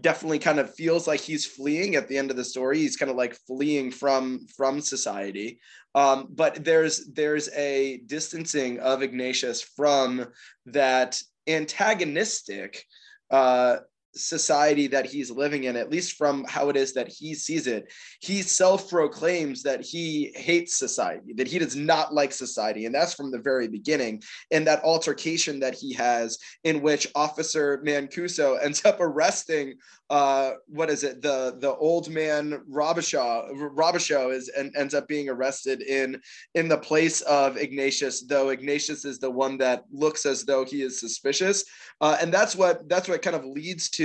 [0.00, 2.78] definitely kind of feels like he's fleeing at the end of the story.
[2.78, 5.60] He's kind of like fleeing from from society.
[5.94, 10.26] Um, but there's there's a distancing of Ignatius from
[10.66, 12.84] that antagonistic
[13.30, 13.76] uh,
[14.14, 17.92] society that he's living in, at least from how it is that he sees it.
[18.20, 22.86] He self proclaims that he hates society, that he does not like society.
[22.86, 24.22] And that's from the very beginning.
[24.50, 29.74] In that altercation that he has, in which Officer Mancuso ends up arresting,
[30.10, 35.28] uh, what is it, the, the old man Robichaux, Robichaux is, and ends up being
[35.28, 36.20] arrested in,
[36.54, 40.82] in the place of Ignatius, though Ignatius is the one that looks as though he
[40.82, 41.64] is suspicious.
[42.00, 44.01] Uh, and that's what that's what kind of leads to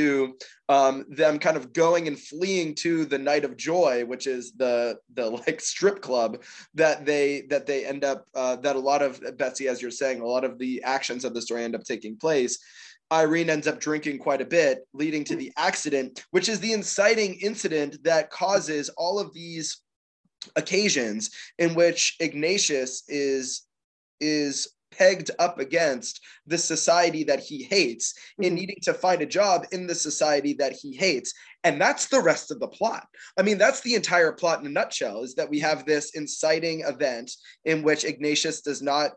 [0.69, 4.97] um, them kind of going and fleeing to the night of joy which is the
[5.13, 9.21] the like strip club that they that they end up uh, that a lot of
[9.37, 12.17] betsy as you're saying a lot of the actions of the story end up taking
[12.17, 12.59] place.
[13.11, 17.39] Irene ends up drinking quite a bit, leading to the accident, which is the inciting
[17.41, 19.81] incident that causes all of these
[20.55, 23.63] occasions in which Ignatius is
[24.19, 28.55] is pegged up against the society that he hates in Mhm.
[28.57, 32.51] needing to find a job in the society that he hates and that's the rest
[32.51, 35.59] of the plot i mean that's the entire plot in a nutshell is that we
[35.59, 37.31] have this inciting event
[37.65, 39.11] in which ignatius does not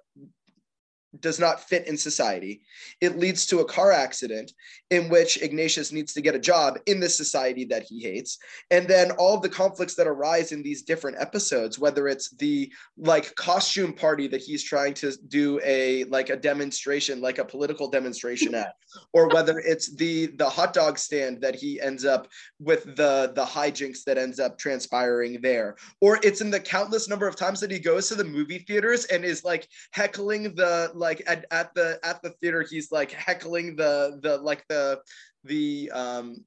[1.18, 2.62] does not fit in society.
[3.01, 4.53] It leads to a car accident
[4.90, 8.38] in which Ignatius needs to get a job in the society that he hates.
[8.70, 13.35] And then all the conflicts that arise in these different episodes, whether it's the like
[13.35, 18.55] costume party that he's trying to do a like a demonstration, like a political demonstration
[18.55, 18.75] at,
[19.12, 23.44] or whether it's the the hot dog stand that he ends up with the the
[23.44, 27.70] hijinks that ends up transpiring there, or it's in the countless number of times that
[27.70, 31.99] he goes to the movie theaters and is like heckling the like at, at the
[32.05, 35.01] at the theater he's like heckling the the like the
[35.45, 36.45] the um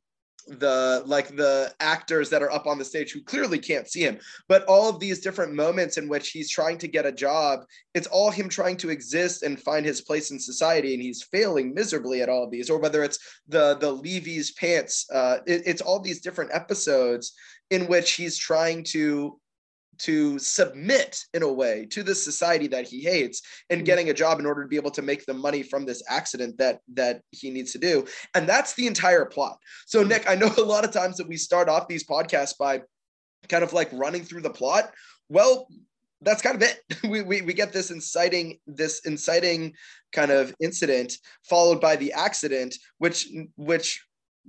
[0.47, 4.19] the like the actors that are up on the stage who clearly can't see him.
[4.49, 7.61] But all of these different moments in which he's trying to get a job
[7.93, 11.73] it's all him trying to exist and find his place in society and he's failing
[11.73, 12.69] miserably at all of these.
[12.69, 17.33] Or whether it's the the levy's pants uh it, it's all these different episodes
[17.69, 19.39] in which he's trying to
[20.03, 23.85] to submit in a way to the society that he hates and Mhm.
[23.85, 26.57] getting a job in order to be able to make the money from this accident
[26.57, 28.05] that that he needs to do.
[28.35, 29.57] And that's the entire plot.
[29.85, 32.81] So nick i know a lot of times that we start off these podcasts by
[33.49, 34.93] kind of like running through the plot.
[35.29, 35.67] Well
[36.21, 36.79] that's kind of it.
[37.11, 39.73] We, we, we get this inciting this inciting
[40.13, 44.03] kind of incident followed by the accident which which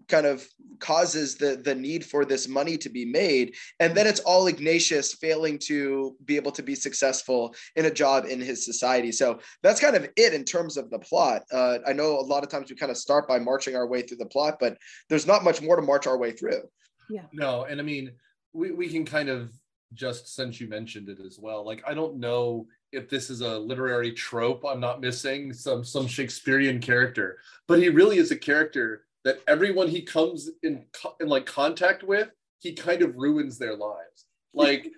[0.09, 0.47] kind of
[0.81, 5.15] causes the the need for this money to be made and then it's all ignatius
[5.15, 9.81] failing to be able to be successful in a job in his society so that's
[9.81, 12.69] kind of it in terms of the plot uh, i know a lot of times
[12.69, 14.77] we kind of start by marching our way through the plot but
[15.09, 16.61] there's not much more to march our way through
[17.09, 17.23] Yeah.
[17.33, 18.13] No, and I mean,
[18.53, 19.53] we, we can kind of
[19.93, 21.65] just since you mentioned it as well.
[21.65, 26.07] Like, I don't know if this is a literary trope I'm not missing, some some
[26.07, 30.85] Shakespearean character, but he really is a character that everyone he comes in
[31.21, 34.27] in like contact with, he kind of ruins their lives.
[34.57, 34.93] Like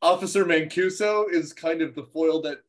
[0.00, 2.60] Officer Mancuso is kind of the foil that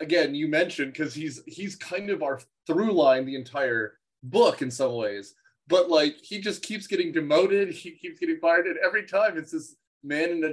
[0.00, 4.70] again you mentioned because he's he's kind of our through line the entire book in
[4.70, 5.34] some ways
[5.68, 9.52] but like he just keeps getting demoted he keeps getting fired and every time it's
[9.52, 10.44] this man in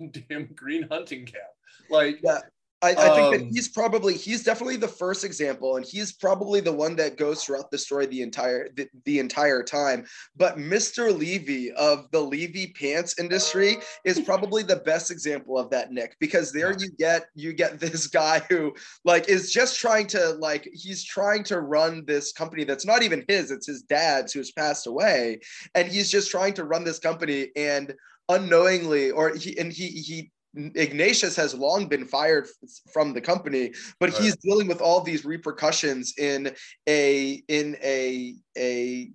[0.00, 1.54] a damn green hunting cap
[1.90, 2.40] like Yeah.
[2.82, 6.60] I, I think that um, he's probably he's definitely the first example, and he's probably
[6.60, 10.04] the one that goes throughout the story the entire the, the entire time.
[10.36, 11.16] But Mr.
[11.16, 16.52] Levy of the Levy pants industry is probably the best example of that, Nick, because
[16.52, 21.02] there you get you get this guy who like is just trying to like he's
[21.02, 25.40] trying to run this company that's not even his, it's his dad's who's passed away,
[25.74, 27.94] and he's just trying to run this company and
[28.28, 32.48] unknowingly or he and he he Ignatius has long been fired
[32.92, 34.22] from the company, but right.
[34.22, 36.54] he's dealing with all these repercussions in
[36.88, 39.10] a in a a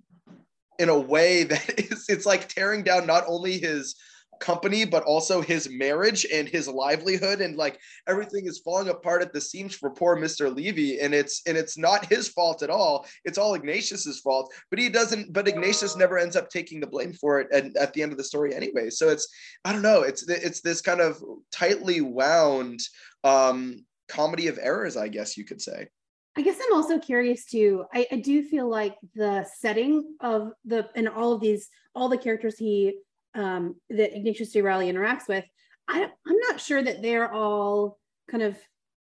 [0.78, 3.94] in a way that is it's like tearing down not only his
[4.40, 9.32] company, but also his marriage and his livelihood, and like everything is falling apart at
[9.32, 10.54] the seams for poor Mr.
[10.54, 11.00] Levy.
[11.00, 13.06] And it's and it's not his fault at all.
[13.24, 14.52] It's all Ignatius's fault.
[14.70, 15.32] But he doesn't.
[15.32, 18.18] But Ignatius never ends up taking the blame for it at, at the end of
[18.18, 18.90] the story anyway.
[18.90, 19.28] So it's
[19.64, 20.02] I don't know.
[20.02, 21.22] It's it's this kind of
[21.52, 22.80] tightly wound
[23.22, 25.88] um, comedy of errors, I guess you could say.
[26.36, 27.84] I guess I'm also curious too.
[27.92, 32.16] I, I, do feel like the setting of the and all of these, all the
[32.16, 32.94] characters he
[33.34, 34.62] um, that Ignatius J.
[34.62, 35.44] Reilly interacts with,
[35.88, 37.98] I, I'm not sure that they're all
[38.30, 38.56] kind of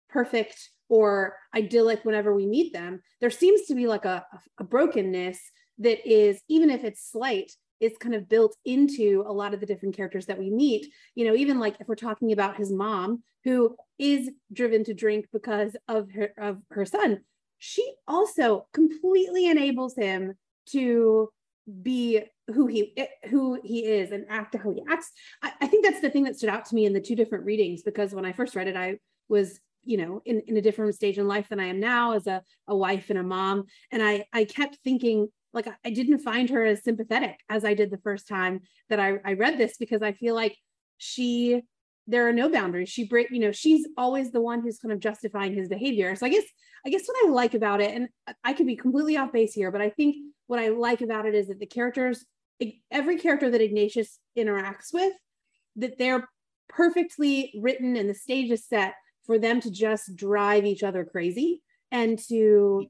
[0.10, 3.02] perfect or idyllic whenever we meet them.
[3.22, 4.26] There seems to be like a,
[4.60, 5.40] a brokenness
[5.80, 9.66] that is, even if it's slight, is kind of built into a lot of the
[9.66, 10.88] different characters that we meet.
[11.16, 15.28] You know, even like if we're talking about his mom, who is driven to drink
[15.34, 17.22] because of her of her son,
[17.58, 20.36] she also completely enables him
[20.68, 21.30] to
[21.82, 22.22] be
[22.54, 22.94] who he
[23.30, 25.12] who he is and act how he acts.
[25.42, 27.46] I, I, think that's the thing that stood out to me in the two different
[27.46, 28.98] readings because when i first read it i
[29.30, 32.28] was you know in, in a different stage in life than i am now as
[32.28, 33.64] a, a wife and a mom.
[33.92, 37.90] And i i kept thinking like i didn't find her as sympathetic as i did
[37.90, 40.56] the first time that i, I read this because i feel like
[40.98, 41.64] she
[42.08, 42.90] there are no boundaries.
[42.90, 46.16] She break you know she's always the one who's kind of justifying his behavior.
[46.16, 46.46] So i guess
[46.86, 48.10] i guess what i like about it and
[48.44, 50.16] i could be completely off base here but i think
[50.48, 52.26] what I like about it is that the characters,
[52.92, 55.14] every character that Ignatius interacts with,
[55.76, 56.28] that they're
[56.70, 61.62] perfectly written and the stage is set for them to just drive each other crazy
[61.92, 62.86] and to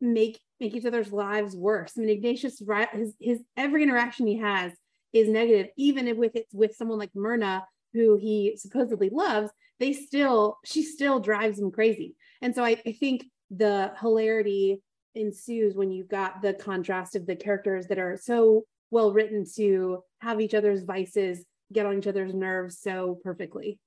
[0.00, 1.92] make make each other's lives worse.
[1.96, 2.60] I mean, Ignatius,
[2.92, 4.72] his, his every interaction he has
[5.12, 9.50] is negative, even with it's with someone like Myrna, who he supposedly loves.
[9.78, 12.16] They still, she still drives him crazy.
[12.42, 14.82] And so I, I think the hilarity
[15.14, 20.02] ensues when you've got the contrast of the characters that are so well written to
[20.20, 23.78] have each other's vices get on each other's nerves so perfectly.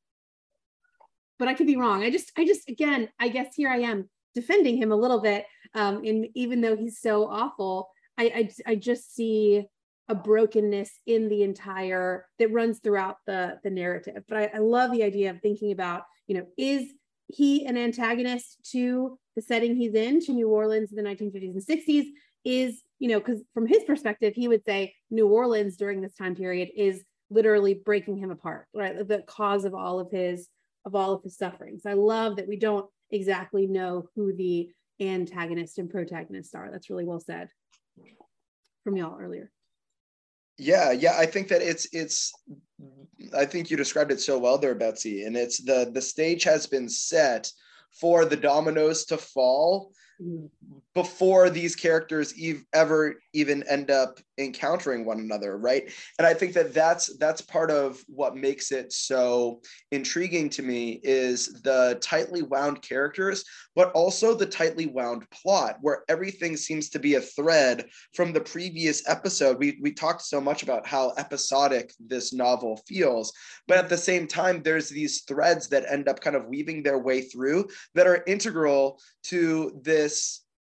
[1.40, 2.04] But i could be wrong.
[2.04, 5.46] I just i just again i guess here i am defending him a little bit
[5.76, 8.24] um and even though he's so awful I,
[8.66, 9.66] I i just see
[10.12, 14.24] a brokenness in the entire that runs throughout the the narrative.
[14.28, 16.92] But I, I love the idea of thinking about you know is
[17.28, 21.65] he an antagonist to the setting he's in to New Orleans in the 1950s and
[21.65, 22.06] 60s
[22.44, 26.36] is, you know, because from his perspective, he would say New Orleans during this time
[26.36, 29.08] period is literally breaking him apart, right?
[29.08, 30.48] The cause of all of his
[30.86, 31.86] of all of his sufferings.
[31.86, 36.72] I love that we don't exactly know who the antagonist and protagonist are.
[36.72, 37.50] That's really well said
[38.84, 39.52] from y'all earlier.
[40.58, 42.34] Yeah, yeah, I think that it's it's
[43.36, 45.24] I think you described it so well there, Betsy.
[45.24, 47.52] And it's the the stage has been set
[47.99, 49.93] for the dominoes to fall.
[50.93, 55.91] Before these characters ev- ever even end up encountering one another right?
[56.17, 61.00] And i think that that's that's part of what makes it so intriguing to me
[61.04, 63.43] is the tightly wound characters
[63.76, 68.41] but also the tightly wound plot where everything seems to be a thread from the
[68.41, 69.58] previous episode.
[69.58, 73.32] We we talked so much about how episodic this novel feels
[73.67, 77.00] but at the same time there's these threads that end up kind of weaving their
[77.00, 80.11] way through that are integral to this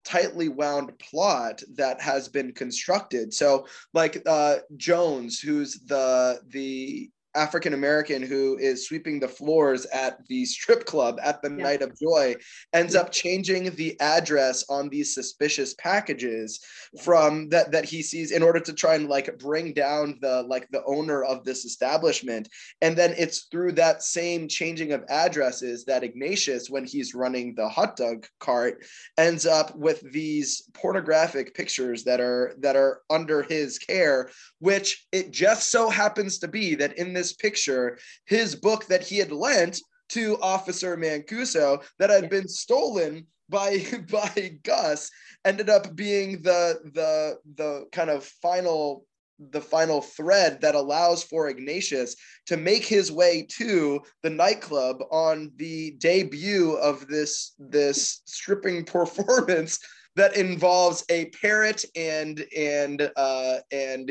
[0.05, 3.35] tightly wound plot that has been constructed.
[3.35, 10.19] So like uh, Jones, who's the the African American who is sweeping the floors at
[10.27, 11.63] the strip club at the yeah.
[11.63, 12.35] Night of Joy
[12.73, 13.01] ends yeah.
[13.01, 16.61] up changing the address on these suspicious packages
[17.03, 20.67] from that that he sees in order to try and like bring down the like
[20.71, 22.49] the owner of this establishment
[22.81, 27.69] and then it's through that same changing of addresses that Ignatius when he's running the
[27.69, 28.85] hot dog cart
[29.19, 35.31] ends up with these pornographic pictures that are that are under his care which it
[35.31, 39.33] just so happens to be that in this this picture his book that he had
[39.33, 45.11] lent to Officer Mancuso that had been stolen by by Gus
[45.45, 49.05] ended up being the the the kind of final
[49.51, 55.53] the final thread that allows for Ignatius to make his way to the nightclub on
[55.57, 59.79] the debut of this this stripping performance
[60.15, 64.11] that involves a parrot and and uh, and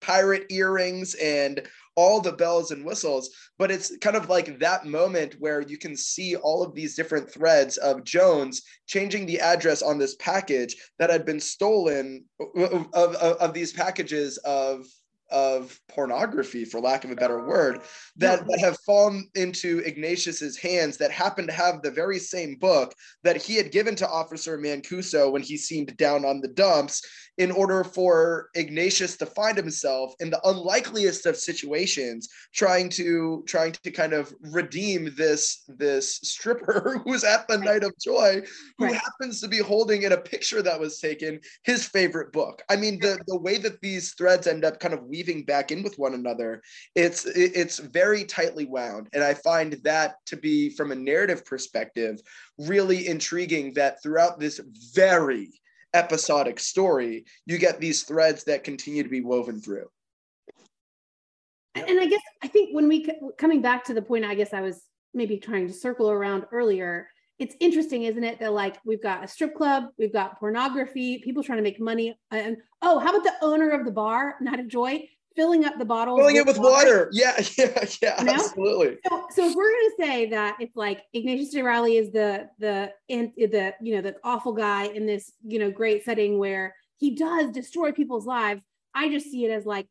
[0.00, 1.66] pirate earrings and
[1.96, 5.96] all the bells and whistles but it's kind of like that moment where you can
[5.96, 11.10] see all of these different threads of jones changing the address on this package that
[11.10, 12.24] had been stolen
[12.56, 14.86] of, of, of these packages of
[15.30, 17.80] of pornography, for lack of a better word,
[18.16, 22.94] that, that have fallen into Ignatius's hands that happen to have the very same book
[23.24, 27.02] that he had given to Officer Mancuso when he seemed down on the dumps
[27.38, 33.72] in order for Ignatius to find himself in the unlikeliest of situations trying to trying
[33.72, 38.42] to kind of redeem this this stripper who's at the night of joy
[38.78, 38.94] who right.
[38.94, 42.62] happens to be holding in a picture that was taken his favorite book.
[42.68, 45.82] I mean the the way that these threads end up kind of weaving back in
[45.82, 46.62] with one another,
[46.94, 52.20] it's it's very tightly wound and I find that to be from a narrative perspective
[52.58, 54.60] really intriguing that throughout this
[54.94, 55.50] very
[55.96, 59.88] episodic story, you get these threads that continue to be woven through.
[61.74, 64.62] And I guess I think when we coming back to the point, I guess I
[64.62, 64.82] was
[65.12, 67.08] maybe trying to circle around earlier.
[67.38, 68.38] It's interesting, isn't it?
[68.40, 72.18] That like we've got a strip club, we've got pornography, people trying to make money,
[72.30, 76.16] and oh, how about the owner of the bar, of Joy, filling up the bottle
[76.16, 76.70] filling it with water.
[76.70, 77.10] water.
[77.12, 78.32] yeah yeah yeah you know?
[78.32, 82.10] absolutely so, so if we're going to say that it's like ignatius j reilly is
[82.10, 86.38] the the in the you know the awful guy in this you know great setting
[86.38, 88.62] where he does destroy people's lives
[88.94, 89.86] i just see it as like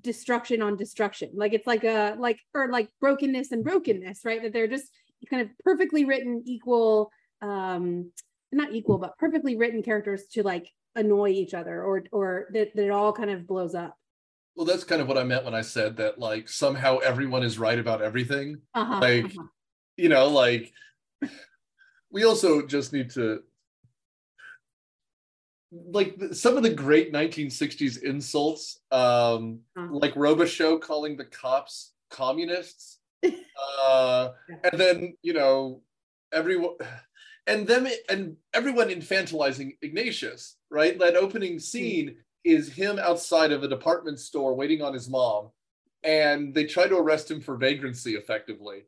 [0.00, 4.52] destruction on destruction like it's like a like or like brokenness and brokenness right that
[4.52, 4.90] they're just
[5.30, 7.10] kind of perfectly written equal
[7.42, 8.10] um
[8.50, 12.86] not equal but perfectly written characters to like annoy each other or or that, that
[12.86, 13.94] it all kind of blows up
[14.58, 17.60] well, that's kind of what I meant when I said that, like, somehow everyone is
[17.60, 18.60] right about everything.
[18.74, 19.46] Uh-huh, like, uh-huh.
[19.96, 20.72] you know, like,
[22.10, 23.44] we also just need to,
[25.70, 29.90] like, some of the great 1960s insults, um, uh-huh.
[29.92, 32.98] like Robichaux calling the cops communists.
[33.86, 34.30] uh,
[34.64, 35.82] and then, you know,
[36.32, 36.74] everyone.
[37.46, 40.98] And them and everyone infantilizing Ignatius, right?
[40.98, 41.58] That opening hmm.
[41.60, 42.16] scene
[42.48, 45.50] is him outside of a department store waiting on his mom,
[46.02, 48.84] and they try to arrest him for vagrancy effectively.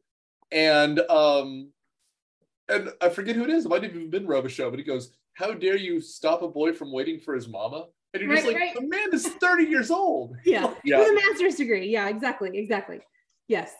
[0.52, 1.70] And um,
[2.68, 3.66] and I forget who it is.
[3.66, 6.72] It might have even been Robichaux, but he goes, "How dare you stop a boy
[6.72, 8.74] from waiting for his mama?" And you're right, just like, right.
[8.74, 11.88] "The man is 30 years old." Yeah, yeah, with a master's degree.
[11.88, 13.00] Yeah, exactly, exactly.
[13.48, 13.72] Yes,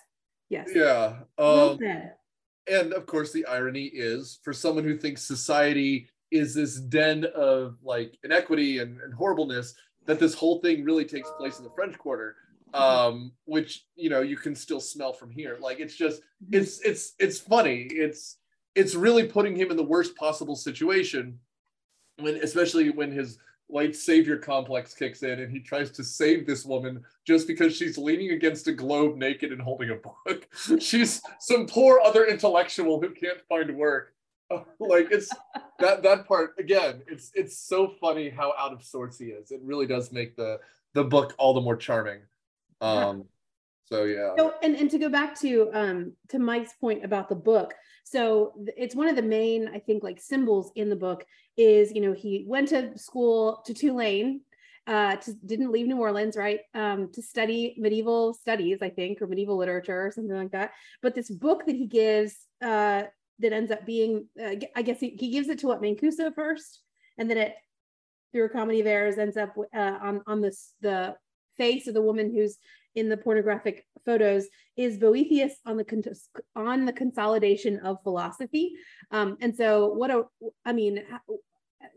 [0.48, 0.68] yes.
[0.74, 1.20] Yeah.
[1.38, 1.78] Um, well
[2.70, 7.76] and of course, the irony is for someone who thinks society is this den of
[7.82, 9.74] like inequity and, and horribleness
[10.06, 12.36] that this whole thing really takes place in the French Quarter,
[12.74, 15.58] um, which you know you can still smell from here.
[15.60, 16.54] Like it's just mm-hmm.
[16.54, 17.88] it's it's it's funny.
[17.90, 18.36] It's
[18.74, 21.38] it's really putting him in the worst possible situation
[22.18, 26.64] when especially when his white savior complex kicks in and he tries to save this
[26.64, 30.48] woman just because she's leaning against a globe naked and holding a book.
[30.80, 34.12] she's some poor other intellectual who can't find work
[34.80, 35.30] like it's
[35.78, 39.50] that that part again it's it's so funny how out of sorts he is.
[39.50, 40.58] It really does make the
[40.94, 42.20] the book all the more charming.
[42.80, 43.24] Um
[43.84, 44.34] so yeah.
[44.36, 47.74] So, and and to go back to um to mike's point about the book
[48.04, 51.24] so it's one of the main i think like symbols in the book
[51.56, 54.40] is you know he went to school to tulane
[54.86, 59.28] uh, to, didn't leave New Orleans, right, um, to study medieval studies, I think, or
[59.28, 60.72] medieval literature or something like that.
[61.00, 63.04] But this book that he gives uh,
[63.40, 66.80] that ends up being, uh, I guess he, he gives it to what Mancuso first,
[67.18, 67.54] and then it
[68.32, 71.16] through a comedy of errors ends up uh, on on this the
[71.56, 72.58] face of the woman who's
[72.94, 76.20] in the pornographic photos is Boethius on the
[76.56, 78.72] on the consolidation of philosophy.
[79.10, 80.24] Um, and so, what a
[80.64, 81.02] I mean,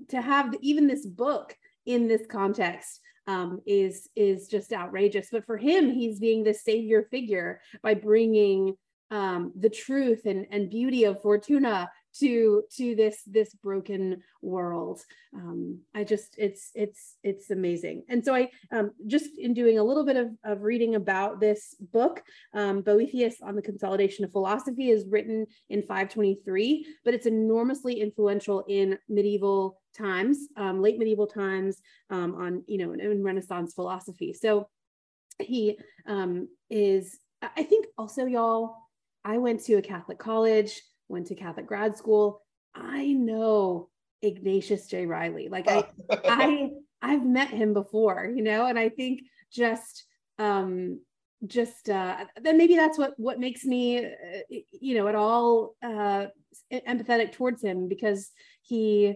[0.10, 5.30] to have even this book in this context um, is is just outrageous.
[5.32, 8.76] But for him, he's being the savior figure by bringing
[9.14, 15.02] um, the truth and, and beauty of Fortuna to to this this broken world.
[15.36, 18.04] Um, i just it's it's it's amazing.
[18.10, 21.76] And so i um, just in doing a little bit of, of reading about this
[21.92, 22.24] book
[22.56, 28.64] um, boethius on the consolidation of philosophy is written in 523 but it's enormously influential
[28.68, 34.34] in medieval times um, late medieval times um, on you know in, in, renaissance philosophy.
[34.34, 34.68] So
[35.40, 37.20] he um, is
[37.58, 38.83] i think also y'all
[39.26, 42.42] I went to a Catholic college, went to Catholic grad school.
[42.76, 43.90] I know
[44.22, 45.06] Ignatius J.
[45.06, 45.50] Reilly.
[45.50, 45.86] Like I,
[46.28, 46.70] I,
[47.02, 49.22] I've met him before, you know, and I think
[49.52, 50.06] just
[50.40, 51.00] um
[51.46, 54.10] just uh then maybe that's what what makes me uh,
[54.72, 56.26] you know at all uh
[56.72, 59.14] empathetic towards him because he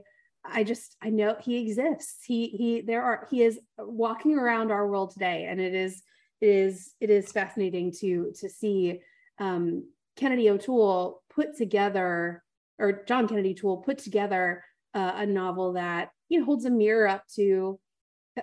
[0.49, 2.23] I just I know he exists.
[2.25, 6.01] He he there are he is walking around our world today, and it is
[6.41, 9.01] it is it is fascinating to to see
[9.39, 9.83] um,
[10.17, 12.43] Kennedy O'Toole put together
[12.79, 14.63] or John Kennedy O'Toole put together
[14.93, 17.79] uh, a novel that you know holds a mirror up to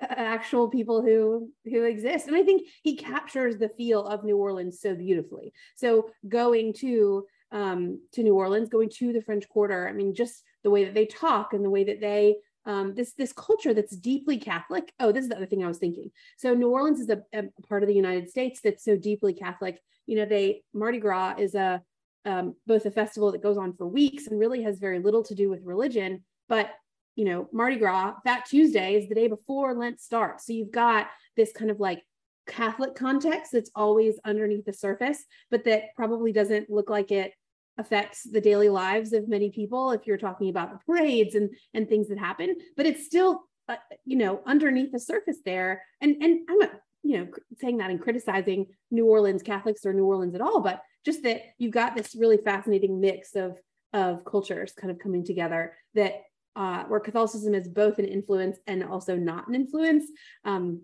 [0.00, 2.26] actual people who who exist.
[2.26, 5.52] And i think he captures the feel of new orleans so beautifully.
[5.76, 10.42] So going to um to new orleans going to the french quarter i mean just
[10.64, 12.34] the way that they talk and the way that they
[12.66, 14.92] um, this this culture that's deeply Catholic.
[14.98, 16.10] Oh, this is the other thing I was thinking.
[16.38, 19.78] So New Orleans is a, a, part of the United States that's so deeply Catholic.
[20.06, 21.82] You know, they Mardi Gras is a
[22.24, 25.34] um, both a festival that goes on for weeks and really has very little to
[25.34, 26.24] do with religion.
[26.48, 26.70] But
[27.16, 30.46] you know, Mardi Gras, Fat Tuesday is the day before Lent starts.
[30.46, 32.02] So you've got this kind of like
[32.46, 37.32] Catholic context that's always underneath the surface, but that probably doesn't look like it
[37.78, 41.88] affects the daily lives of many people if you're talking about the parades and and
[41.88, 45.82] things that happen but it's still uh, you know underneath the surface there.
[46.00, 46.72] And and i'm not
[47.02, 47.28] you know
[47.60, 51.42] saying that and criticizing new orleans catholics or new orleans at all but just that
[51.58, 53.58] you've got this really fascinating mix of
[53.92, 56.22] of cultures kind of coming together that
[56.56, 60.04] uh, where catholicism is both an influence and also not an influence.
[60.44, 60.82] Um,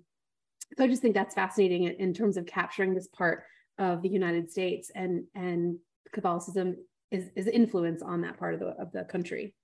[0.76, 3.44] so i just think that's fascinating in, in terms of capturing this part
[3.78, 5.78] of the united states and and
[6.12, 6.76] Catholicism
[7.10, 9.54] is, is influence on that part of the of the country.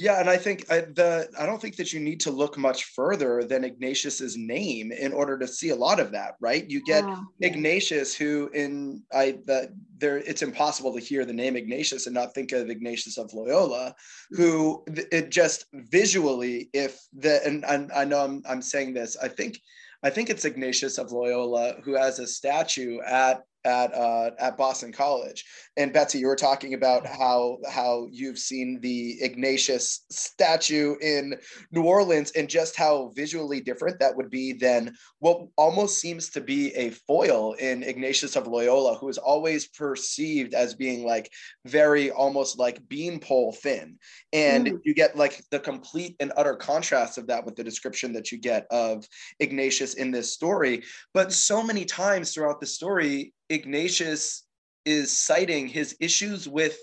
[0.00, 2.84] Yeah, and I think I, the I don't think that you need to look much
[2.84, 6.64] further than Ignatius's name in order to see a lot of that, right?
[6.70, 7.48] You get ah, yeah.
[7.48, 12.32] Ignatius, who in I the there it's impossible to hear the name Ignatius and not
[12.32, 13.92] think of Ignatius of Loyola,
[14.30, 19.26] who it just visually, if the and, and I know I'm I'm saying this, I
[19.26, 19.58] think
[20.04, 24.92] I think it's Ignatius of Loyola who has a statue at at uh, at Boston
[24.92, 25.44] College.
[25.76, 31.34] And Betsy, you were talking about how how you've seen the Ignatius statue in
[31.72, 36.40] New Orleans and just how visually different that would be than what almost seems to
[36.40, 41.30] be a foil in Ignatius of Loyola, who is always perceived as being like
[41.64, 43.98] very almost like beanpole thin.
[44.32, 44.78] And mm.
[44.84, 48.38] you get like the complete and utter contrast of that with the description that you
[48.38, 49.06] get of
[49.40, 50.84] Ignatius in this story.
[51.14, 54.44] But so many times throughout the story, Ignatius
[54.84, 56.78] is citing his issues with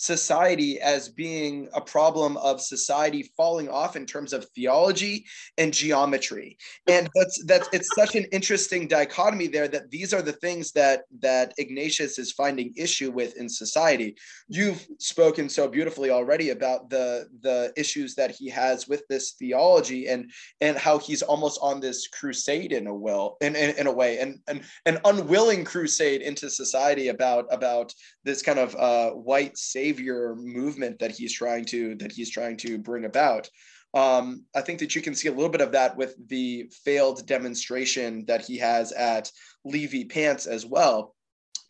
[0.00, 5.26] society as being a problem of society falling off in terms of theology
[5.58, 6.56] and geometry.
[6.88, 11.02] And that's that's it's such an interesting dichotomy there that these are the things that
[11.20, 14.16] that ignatius is finding issue with in society.
[14.48, 20.08] You've spoken so beautifully already about the the issues that he has with this theology
[20.08, 20.30] and
[20.62, 24.18] and how he's almost on this crusade in a will in, in, in a way
[24.18, 27.92] and, and an unwilling crusade into society about about
[28.24, 32.78] this kind of uh, white savior movement that he's trying to that he's trying to
[32.78, 33.48] bring about.
[33.92, 37.26] Um, I think that you can see a little bit of that with the failed
[37.26, 39.30] demonstration that he has at
[39.64, 41.14] Levy Pants as well.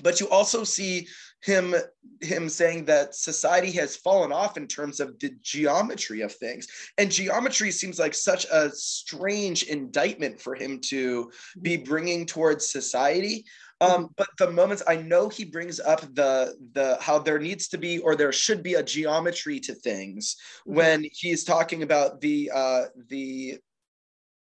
[0.02, 1.08] But you also see
[1.42, 1.74] him
[2.20, 6.66] him saying that society has fallen off in terms of the geometry of things
[6.98, 11.30] and geometry seems like such a strange indictment for him to
[11.62, 13.46] be bringing towards society
[13.80, 17.78] um, but the moments I know he brings up the the how there needs to
[17.78, 20.76] be or there should be a geometry to things mm-hmm.
[20.76, 23.58] when he's talking about the uh, the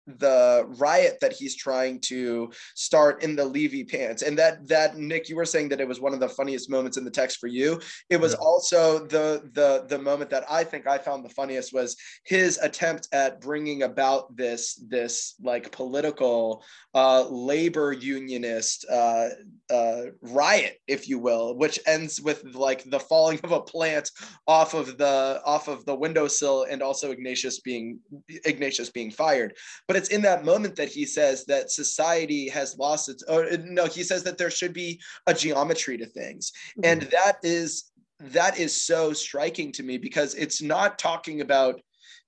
[0.08, 4.22] the riot that he's trying to start in the Levy pants.
[4.22, 6.98] And that that Nick, you were saying that it was one of the funniest moments
[6.98, 7.80] in the text for you.
[8.10, 8.40] It was yeah.
[8.40, 11.96] also the the the moment that I think I found the funniest was
[12.26, 19.30] his attempt at bringing about this this like political uh, labor unionist uh,
[19.70, 24.10] uh, riot, if you will, which ends with like the falling of a plant
[24.48, 28.00] off of the off of the windowsill and also Ignatius being
[28.46, 29.54] Ignatius being fired.
[29.88, 33.86] But it's in that moment that he says that society has lost its or no
[33.86, 36.82] he says that there should be a geometry to things mm-hmm.
[36.86, 41.82] and that is that is so striking to me because it's not talking about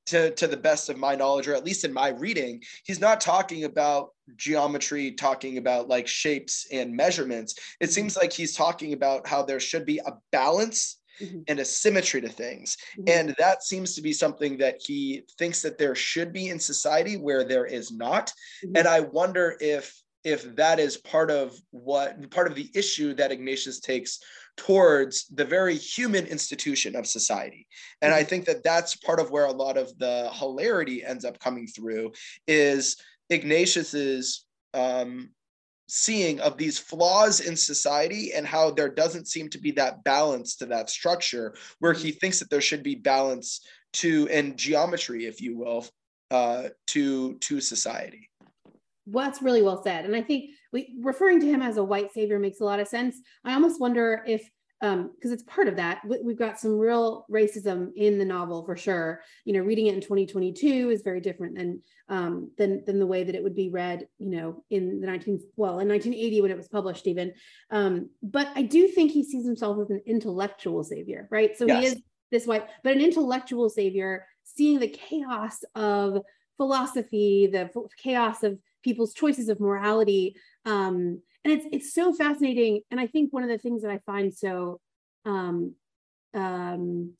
[0.06, 3.22] to, to the best of my knowledge or at least in my reading he's not
[3.22, 7.92] talking about geometry talking about like shapes and measurements it mm-hmm.
[7.92, 11.40] seems like he's talking about how there should be a balance mm-hmm.
[11.48, 12.78] and a symmetry to things.
[12.98, 13.20] Mm-hmm.
[13.20, 17.18] And that seems to be something that he thinks that there should be in society
[17.18, 18.32] where there is not.
[18.64, 18.78] Mm-hmm.
[18.78, 23.32] And I wonder if if that is part of what part of the issue that
[23.32, 24.20] Ignatius takes
[24.58, 27.66] towards the very human institution of society
[28.02, 31.40] and i think that that's part of where a lot of the hilarity ends up
[31.40, 32.12] coming through
[32.46, 32.98] is
[33.30, 35.30] ignatius's um,
[35.90, 40.56] seeing of these flaws in society and how there doesn't seem to be that balance
[40.58, 43.62] to that structure where he thinks that there should be balance
[43.92, 45.86] to and geometry if you will
[46.32, 48.30] uh, to to society.
[49.08, 50.06] Well, that's really well said.
[50.06, 52.88] And i think we referring to him as a white savior makes a lot of
[52.88, 53.18] sense.
[53.44, 54.48] I almost wonder if
[54.82, 56.02] um because it's part of that.
[56.06, 59.22] We've got some real racism in the novel for sure.
[59.46, 63.24] You know reading it in 2022 is very different than um than than the way
[63.24, 66.58] that it would be read you know in the 19 well in 1980 when it
[66.58, 67.34] was published even.
[67.72, 71.58] Um but i do think he sees himself as an intellectual savior right?
[71.58, 71.82] So yes.
[71.82, 72.02] he is
[72.32, 76.22] this white but an intellectual savior seeing the chaos of
[76.58, 80.36] philosophy the chaos of people's choices of morality
[80.70, 82.82] um and it's it's so fascinating.
[82.92, 84.80] And i think one of the things that i find so
[85.26, 85.74] um
[86.34, 87.14] um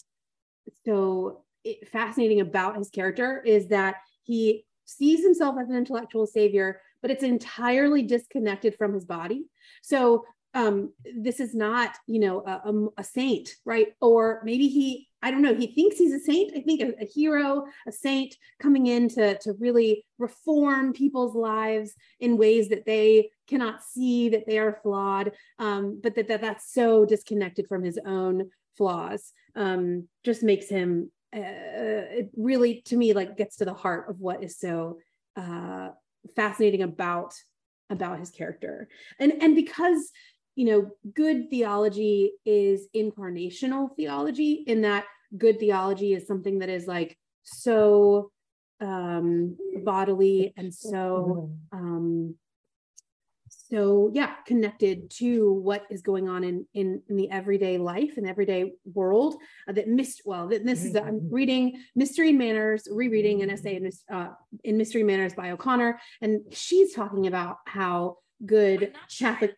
[0.86, 1.44] so
[1.92, 7.24] fascinating about his character is that he sees himself as an intellectual savior but it's
[7.24, 9.46] entirely disconnected from his body.
[9.82, 15.10] So um this is not you know a, a, a saint right or maybe he
[15.22, 16.54] I don't know, he thinks he's a saint.
[16.56, 21.94] I think a, a, hero, a saint coming in to, to really reform people's lives
[22.20, 26.74] in ways that they cannot see that they are flawed, um, but that, that that's
[26.74, 33.14] so disconnected from his own flaws um, just makes him, uh, it really, to me,
[33.14, 35.00] like gets to the heart of what is so
[35.36, 35.90] uh,
[36.36, 37.34] fascinating about
[37.92, 38.88] about his character.
[39.20, 40.12] And, and because
[40.60, 45.06] you know, good theology is incarnational theology in that
[45.38, 48.30] good theology is something that is like so
[48.82, 49.56] um
[49.86, 52.36] bodily and so um
[53.50, 58.28] so yeah connected to what is going on in in, in the everyday life and
[58.28, 59.36] everyday world
[59.68, 63.90] uh, that missed well that this is i'm reading mystery manners rereading an essay in
[64.14, 64.30] uh,
[64.64, 68.16] in mystery manners by o'connor and she's talking about how
[68.46, 69.56] good Catholic.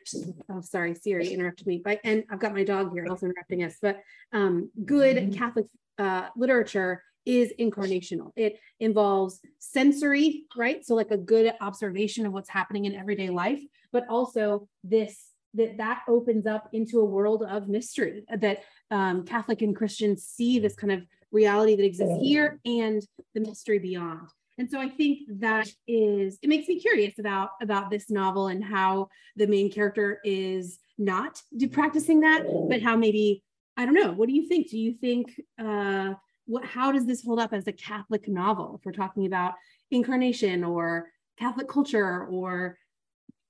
[0.49, 1.81] Oh, sorry, Siri interrupted me.
[1.83, 3.77] But and I've got my dog here also interrupting us.
[3.81, 4.01] But
[4.33, 5.33] um, good mm-hmm.
[5.33, 5.65] Catholic
[5.97, 8.31] uh, literature is incarnational.
[8.35, 10.83] It involves sensory, right?
[10.85, 13.61] So like a good observation of what's happening in everyday life,
[13.91, 19.61] but also this that that opens up into a world of mystery that um, Catholic
[19.61, 21.01] and Christians see this kind of
[21.31, 23.01] reality that exists here and
[23.35, 24.29] the mystery beyond
[24.61, 28.63] and so i think that is it makes me curious about about this novel and
[28.63, 31.41] how the main character is not
[31.71, 33.43] practicing that but how maybe
[33.75, 34.69] i don't know what do you think?
[34.69, 36.13] Do you think uh
[36.45, 39.55] what how does this hold up as a catholic novel if we're talking about
[39.89, 41.09] incarnation or
[41.39, 42.77] catholic culture or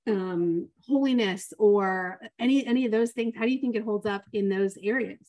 [0.08, 3.34] um holiness or any any of those things?
[3.36, 5.26] How do you think it holds up in those areas?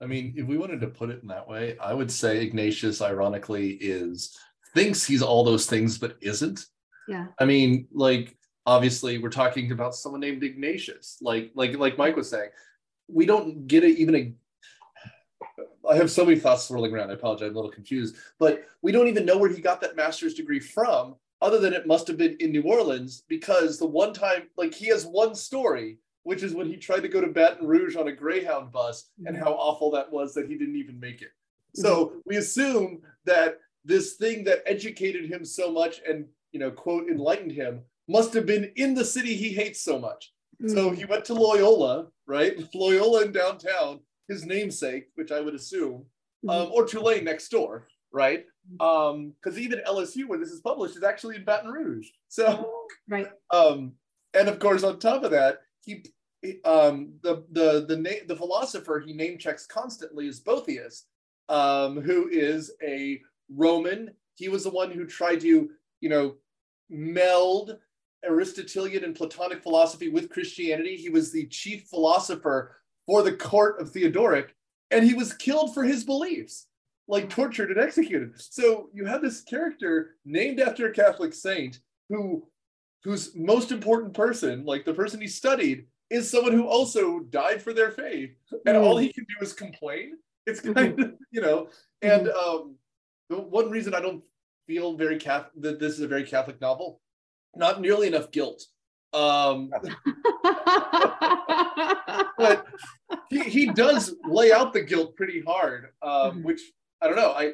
[0.00, 3.02] I mean if we wanted to put it in that way i would say ignatius
[3.02, 4.38] ironically is
[4.78, 6.66] thinks he's all those things but isn't.
[7.06, 7.26] Yeah.
[7.38, 11.18] I mean, like obviously we're talking about someone named Ignatius.
[11.20, 12.50] Like like like Mike was saying,
[13.08, 14.32] we don't get it even a
[15.90, 17.10] I have so many thoughts swirling around.
[17.10, 18.16] I apologize, I'm a little confused.
[18.38, 21.86] But we don't even know where he got that master's degree from, other than it
[21.86, 25.98] must have been in New Orleans, because the one time, like he has one story,
[26.24, 29.34] which is when he tried to go to Baton Rouge on a Greyhound bus and
[29.34, 29.44] mm-hmm.
[29.44, 31.30] how awful that was that he didn't even make it.
[31.74, 32.18] So mm-hmm.
[32.26, 37.52] we assume that this thing that educated him so much and you know quote enlightened
[37.52, 40.32] him must have been in the city he hates so much.
[40.62, 40.74] Mm-hmm.
[40.74, 42.54] so he went to loyola right?
[42.74, 46.04] Loyola in downtown his namesake which i would assume
[46.44, 46.50] mm-hmm.
[46.50, 48.44] um, or tulane next door right?
[48.80, 52.08] Um because even lsu where this is published is actually in baton rouge.
[52.28, 52.70] So
[53.08, 53.28] right.
[53.50, 53.92] um
[54.34, 56.04] and of course on top of that he
[56.64, 61.06] um the the the name the philosopher he name checks constantly is boethius
[61.48, 63.20] um who is a
[63.54, 64.10] Roman.
[64.34, 65.70] He was the one who tried to,
[66.00, 66.36] you know,
[66.90, 67.78] meld
[68.24, 70.96] Aristotelian and Platonic philosophy with Christianity.
[70.96, 72.76] He was the chief philosopher
[73.06, 74.54] for the court of Theodoric,
[74.90, 76.66] and he was killed for his beliefs,
[77.06, 78.32] like tortured and executed.
[78.36, 82.46] So you have this character named after a Catholic saint who
[83.04, 87.72] whose most important person, like the person he studied, is someone who also died for
[87.72, 88.30] their faith.
[88.66, 88.82] And mm.
[88.82, 90.14] all he can do is complain.
[90.46, 91.68] It's kind of, you know,
[92.02, 92.48] and mm-hmm.
[92.48, 92.74] um
[93.28, 94.22] one reason I don't
[94.66, 97.00] feel very Catholic that this is a very Catholic novel,
[97.56, 98.64] not nearly enough guilt.
[99.12, 99.70] Um,
[102.38, 102.66] but
[103.30, 106.42] he, he does lay out the guilt pretty hard, um, mm-hmm.
[106.42, 106.60] which
[107.00, 107.32] I don't know.
[107.32, 107.52] I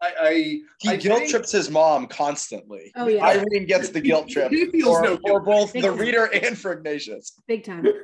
[0.00, 0.32] I, I
[0.78, 2.92] he I guilt think, trips his mom constantly.
[2.96, 4.50] Oh yeah, Irene gets the guilt trip.
[4.50, 5.98] He, feels for, no for both Big the time.
[5.98, 7.40] reader and for Ignatius.
[7.46, 7.86] Big time.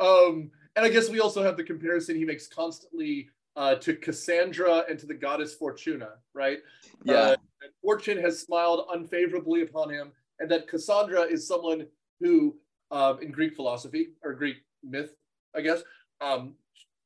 [0.00, 3.28] Um, and I guess we also have the comparison he makes constantly
[3.60, 6.60] uh, to Cassandra and to the goddess Fortuna, right?
[7.04, 7.14] Yeah.
[7.14, 7.36] Uh,
[7.82, 11.86] Fortune has smiled unfavorably upon him, and that Cassandra is someone
[12.20, 12.56] who,
[12.90, 15.14] um, in Greek philosophy or Greek myth,
[15.54, 15.82] I guess,
[16.22, 16.54] um,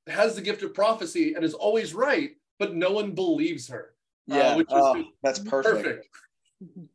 [0.07, 3.91] has the gift of prophecy and is always right, but no one believes her.
[4.31, 4.57] uh, Yeah.
[4.57, 6.07] which is Oh, that's perfect.
[6.63, 6.89] perfect.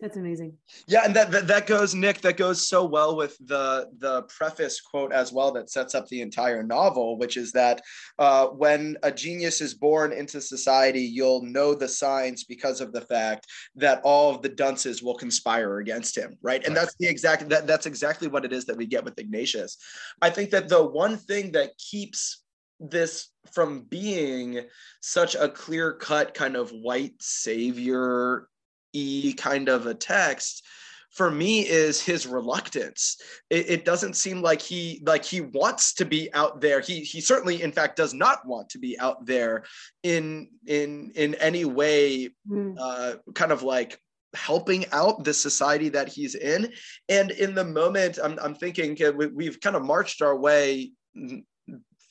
[0.00, 0.56] That's amazing.
[0.86, 2.22] Yeah, and that, that that goes, Nick.
[2.22, 6.22] That goes so well with the the preface quote as well that sets up the
[6.22, 7.82] entire novel, which is that
[8.18, 13.02] uh, when a genius is born into society, you'll know the signs because of the
[13.02, 16.64] fact that all of the dunces will conspire against him, right?
[16.64, 16.82] And Right.
[16.82, 19.76] that's the exact that that's exactly what it is that we get with Ignatius.
[20.22, 22.42] I think that the one thing that keeps
[22.78, 24.62] this from being
[25.02, 28.48] such a clear cut kind of white savior
[28.92, 30.64] e kind of a text
[31.10, 33.16] for me is his reluctance.
[33.50, 36.80] It, it doesn't seem like he like he wants to be out there.
[36.80, 39.64] He he certainly in fact does not want to be out there
[40.02, 42.76] in in in any way Mm.
[42.78, 44.00] uh kind of like
[44.34, 46.72] helping out the society that he's in.
[47.08, 50.92] And in the moment i'm, I'm thinking we, we've kind of marched our way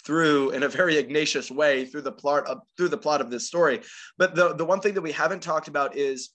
[0.03, 3.47] through in a very ignatius way through the plot of through the plot of this
[3.47, 3.82] story.
[4.17, 6.30] But the the one thing that we haven't talked about is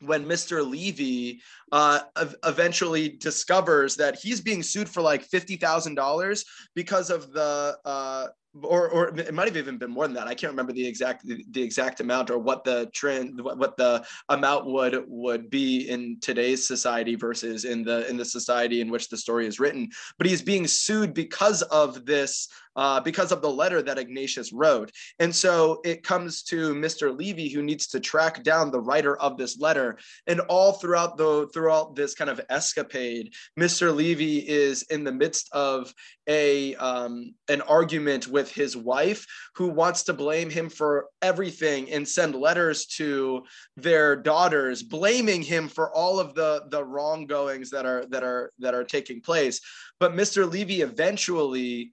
[0.00, 0.68] when Mr.
[0.68, 1.40] Levy
[1.72, 6.44] uh, ev- eventually discovers that he's being sued for like fifty thousand dollars
[6.74, 8.26] because of the, uh,
[8.62, 10.26] or or it might have even been more than that.
[10.26, 13.76] I can't remember the exact the, the exact amount or what the trend what, what
[13.76, 18.90] the amount would would be in today's society versus in the in the society in
[18.90, 19.88] which the story is written.
[20.16, 22.48] But he's being sued because of this.
[22.78, 24.92] Uh, because of the letter that Ignatius wrote.
[25.18, 27.18] And so it comes to Mr.
[27.18, 29.98] Levy, who needs to track down the writer of this letter.
[30.28, 33.92] And all throughout the throughout this kind of escapade, Mr.
[33.92, 35.92] Levy is in the midst of
[36.28, 39.26] a um, an argument with his wife,
[39.56, 43.42] who wants to blame him for everything and send letters to
[43.76, 48.74] their daughters, blaming him for all of the the wronggoings that are that are that
[48.74, 49.60] are taking place.
[49.98, 50.48] But Mr.
[50.48, 51.90] Levy eventually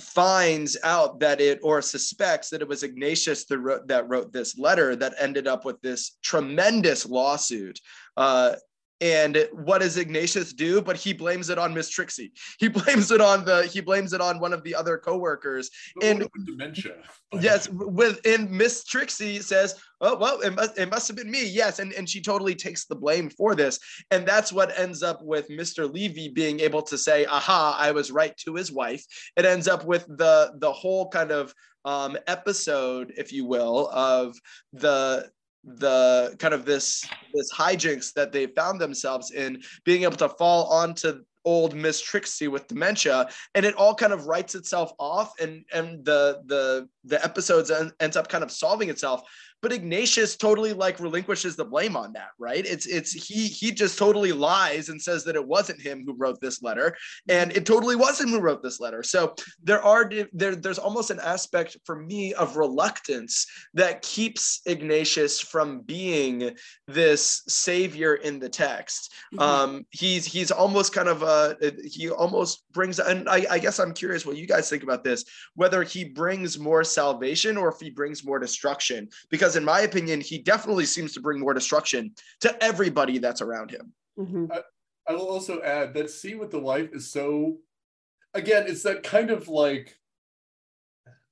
[0.00, 4.58] finds out that it or suspects that it was Ignatius that wrote, that wrote this
[4.58, 7.80] letter that ended up with this tremendous lawsuit.
[8.16, 8.54] Uh,
[9.00, 10.80] and what does Ignatius do?
[10.80, 12.32] But he blames it on Miss Trixie.
[12.58, 15.70] He blames it on the he blames it on one of the other coworkers.
[15.94, 16.94] But And- dementia.
[17.40, 21.44] Yes, with and Miss Trixie says, "Oh well, it must, it must have been me."
[21.44, 23.80] Yes, and and she totally takes the blame for this,
[24.12, 25.92] and that's what ends up with Mr.
[25.92, 29.04] Levy being able to say, "Aha, I was right" to his wife.
[29.36, 31.52] It ends up with the the whole kind of
[31.84, 34.36] um, episode, if you will, of
[34.72, 35.28] the
[35.66, 37.04] the kind of this
[37.34, 42.48] this hijinks that they found themselves in being able to fall onto old miss trixie
[42.48, 47.22] with dementia and it all kind of writes itself off and and the the the
[47.24, 49.22] episodes en- ends up kind of solving itself
[49.62, 52.64] but ignatius totally like relinquishes the blame on that right?
[52.66, 56.40] It's it's he he just totally lies and says that it wasn't him who wrote
[56.40, 56.96] this letter
[57.28, 59.02] and it totally was him who wrote this letter.
[59.02, 65.40] So there are there there's almost an aspect for me of reluctance that keeps ignatius
[65.40, 69.12] from being this savior in the text.
[69.34, 69.40] Mhm.
[69.40, 71.54] um he's he's almost kind of uh
[71.84, 75.24] he almost brings and I, I guess i'm curious what you guys think about this
[75.54, 80.20] whether he brings more salvation or if he brings more destruction because in my opinion
[80.20, 84.50] he definitely seems to bring more destruction to everybody that's around him Mhm.
[85.08, 87.58] I will also add that scene with the wife is so
[88.34, 89.96] again, it's that kind of like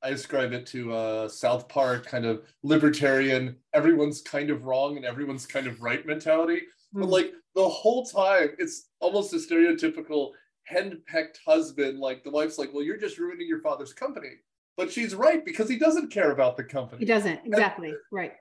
[0.03, 5.05] I describe it to uh South Park kind of libertarian, everyone's kind of wrong and
[5.07, 6.62] everyone's kind of right mentality.
[6.93, 7.11] But Mhm.
[7.11, 10.33] like the whole time, it's almost a stereotypical
[10.71, 11.99] henpecked husband.
[11.99, 14.35] Like the wife's like, Well, you're just ruining your father's company.
[14.77, 17.01] But she's right because he doesn't care about the company.
[17.01, 18.33] He doesn't exactly right.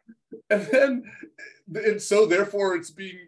[0.50, 1.04] and then
[1.76, 3.20] and so therefore it's being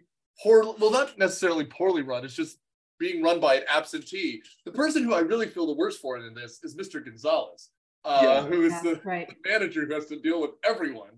[0.42, 2.58] poor well not necessarily poorly run it's just
[2.98, 6.34] being run by an absentee the person who i really feel the worst for in
[6.34, 7.70] this is mr gonzalez
[8.04, 8.42] uh, Yeah.
[8.42, 9.28] who is Yeah, the, right.
[9.28, 11.12] the manager who has to deal with everyone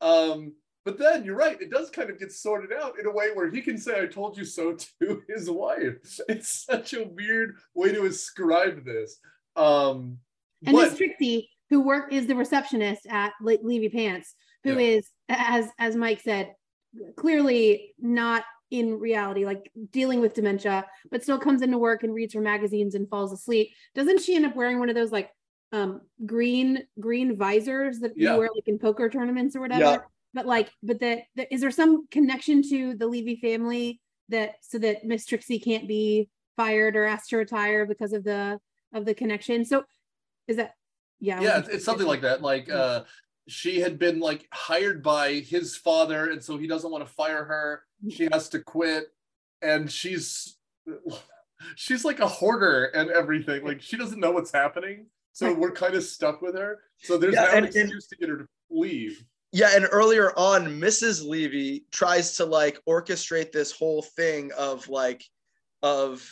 [0.00, 0.52] um
[0.84, 3.50] but then you're right it does kind of get sorted out in a way where
[3.50, 5.96] he can say i told you so to his wife
[6.28, 9.18] it's such a weird way to ascribe this
[9.56, 10.18] um
[10.66, 14.34] And but- Miss Trixie, who work is the receptionist at Le- Levy Pants,
[14.64, 14.96] who Yeah.
[14.96, 16.54] is, as as Mike said,
[17.16, 22.34] clearly not in reality, like dealing with dementia, but still comes into work and reads
[22.34, 23.70] her magazines and falls asleep.
[23.94, 25.30] Doesn't she end up wearing one of those like
[25.72, 28.32] um green green visors that Yeah.
[28.34, 29.80] you wear like in poker tournaments or whatever?
[29.80, 29.98] Yeah.
[30.32, 34.78] But like, but that, that is there some connection to the Levy family that so
[34.78, 38.58] that Miss Trixie can't be fired or asked to retire because of the
[38.92, 39.64] of the connection.
[39.64, 39.84] So
[40.48, 40.74] is that
[41.20, 41.40] yeah?
[41.40, 42.42] Yeah, it's, it's something like that.
[42.42, 43.04] Like uh
[43.48, 47.44] she had been like hired by his father and so he doesn't want to fire
[47.44, 47.82] her.
[48.10, 49.06] She has to quit
[49.62, 50.56] and she's
[51.76, 53.64] she's like a hoarder and everything.
[53.64, 55.06] Like she doesn't know what's happening.
[55.32, 56.80] So we're kind of stuck with her.
[56.98, 59.24] So there's Yeah, now an and- and- excuse to get her to leave.
[59.52, 61.24] Yeah, and earlier on, Mrs.
[61.24, 65.22] Levy tries to like orchestrate this whole thing of like
[65.82, 66.28] of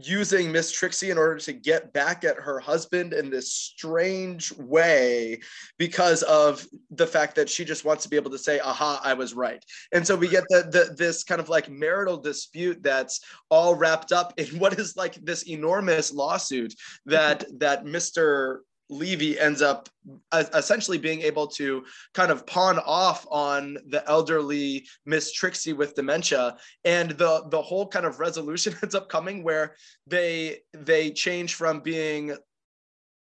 [0.00, 5.40] using Miss Trixie in order to get back at her husband in this strange way
[5.78, 9.14] because of the fact that she just wants to be able to say, aha, I
[9.14, 9.64] was right.
[9.92, 13.20] And so we get the, the this kind of like marital dispute that's
[13.50, 16.74] all wrapped up in what is like this enormous lawsuit
[17.06, 18.58] that that Mr.
[18.88, 19.88] Levy ends up
[20.32, 21.84] essentially being able to
[22.14, 27.88] kind of pawn off on the elderly Miss Trixie with dementia, and the the whole
[27.88, 29.74] kind of resolution ends up coming where
[30.06, 32.36] they they change from being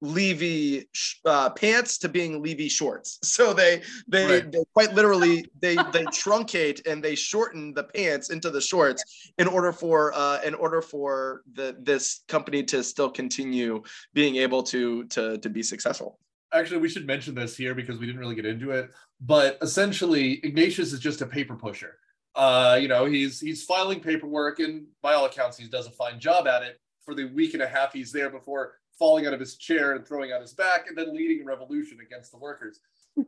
[0.03, 0.89] Levy
[1.23, 3.19] uh, pants to being Levy shorts.
[3.33, 4.51] So they they, Right.
[4.51, 9.47] they quite literally they they truncate and they shorten the pants into the shorts in
[9.47, 13.81] order for uh, in order for the this company to still continue
[14.13, 16.19] being able to to to be successful.
[16.53, 18.91] Actually, we should mention this here because we didn't really get into it.
[19.21, 21.97] But essentially, Ignatius is just a paper pusher.
[22.35, 26.19] Uh, you know, he's he's filing paperwork, and by all accounts, he does a fine
[26.19, 26.77] job at it.
[27.05, 30.07] For the week and a half he's there before falling out of his chair and
[30.07, 32.79] throwing out his back, and then leading a revolution against the workers,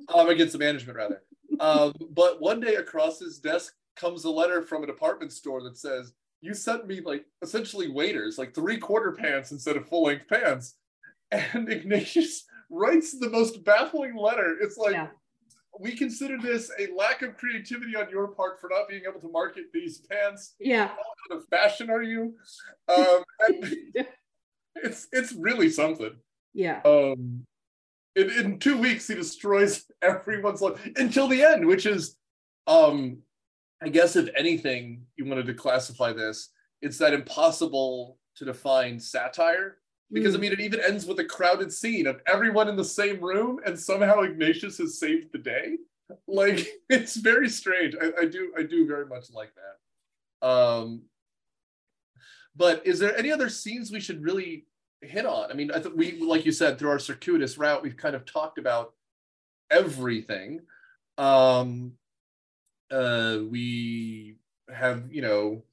[0.07, 1.21] um, against the management rather.
[1.59, 5.77] Um, but one day across his desk comes a letter from a department store that
[5.77, 10.29] says, "You sent me like essentially waiters, like three quarter pants instead of full length
[10.29, 10.75] pants."
[11.33, 14.55] And Ignatius writes the most baffling letter.
[14.61, 15.07] It's like, Yeah.
[15.77, 19.27] we consider this a lack of creativity on your part for not being able to
[19.27, 20.55] market these pants.
[20.57, 20.87] Yeah.
[20.87, 22.33] What kind of fashion are you?
[22.87, 24.07] Um, and
[24.75, 26.15] it's it's really something.
[26.53, 26.81] yeah.
[26.85, 27.45] Um,
[28.15, 32.15] in, in two weeks, he destroys everyone's life until the end, which is,
[32.65, 33.17] um,
[33.83, 36.49] I guess, if anything, you wanted to classify this,
[36.81, 39.77] it's that impossible to define satire
[40.11, 40.41] because I Mm.
[40.41, 43.77] mean, it even ends with a crowded scene of everyone in the same room, and
[43.77, 45.77] somehow Ignatius has saved the day.
[46.27, 47.95] Like it's very strange.
[47.99, 50.47] I, I do, I do very much like that.
[50.47, 51.01] Um,
[52.55, 54.65] but is there any other scenes we should really
[55.01, 55.51] hit on?
[55.51, 58.25] I mean, I think we, like you said, through our circuitous route, we've kind of
[58.25, 58.93] talked about
[59.69, 60.61] everything.
[61.17, 61.93] Um,
[62.91, 64.37] uh, we
[64.73, 65.63] have, you know,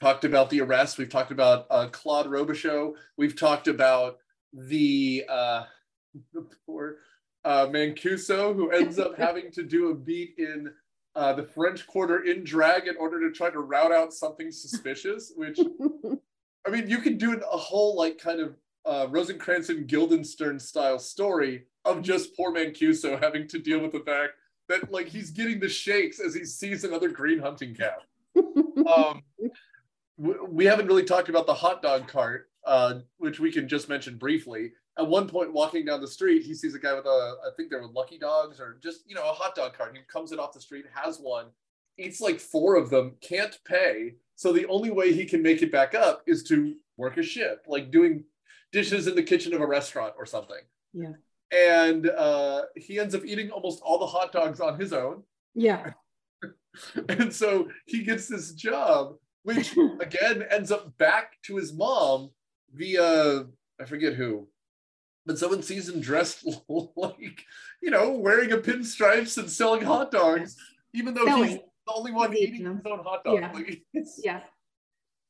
[0.00, 0.98] talked about the arrest.
[0.98, 2.94] We've talked about uh, Claude Robichaux.
[3.16, 4.18] We've talked about
[4.52, 5.64] the uh,
[6.32, 6.98] the poor
[7.44, 10.72] uh, Mancuso who ends up having to do a beat in
[11.14, 15.32] uh, the French Quarter in drag in order to try to route out something suspicious.
[15.36, 15.58] Which
[16.66, 20.98] I mean, you could do a whole like kind of uh, Rosencrantz and Guildenstern style
[20.98, 24.32] story of just poor Mancuso having to deal with the fact
[24.68, 28.02] that like he's getting the shakes as he sees another green hunting cap
[28.36, 29.22] um,
[30.18, 33.88] w- we haven't really talked about the hot dog cart, uh, which we can just
[33.88, 34.72] mention briefly.
[34.98, 37.70] At one point, walking down the street, he sees a guy with a, I think
[37.70, 39.96] they were Lucky Dogs or just, you know, a hot dog cart.
[39.96, 41.46] He comes in off the street, has one,
[41.98, 44.14] eats like four of them, can't pay.
[44.36, 47.68] So the only way he can make it back up is to work a shift,
[47.68, 48.24] like doing
[48.72, 50.60] dishes in the kitchen of a restaurant or something.
[50.92, 51.12] Yeah.
[51.52, 55.22] And uh, he ends up eating almost all the hot dogs on his own
[55.54, 55.92] yeah.
[57.08, 62.30] and so he gets this job, which again ends up back to his mom
[62.72, 63.44] via
[63.80, 64.48] I forget who,
[65.26, 67.44] but someone sees him dressed like
[67.82, 70.56] you know wearing a pinstripes and selling hot dogs,
[70.94, 71.58] even though he's.
[71.92, 72.76] The only one Eating eating them.
[72.76, 73.34] his own hot dog.
[73.40, 73.52] Yeah.
[73.52, 73.82] Like,
[74.18, 74.40] Yeah.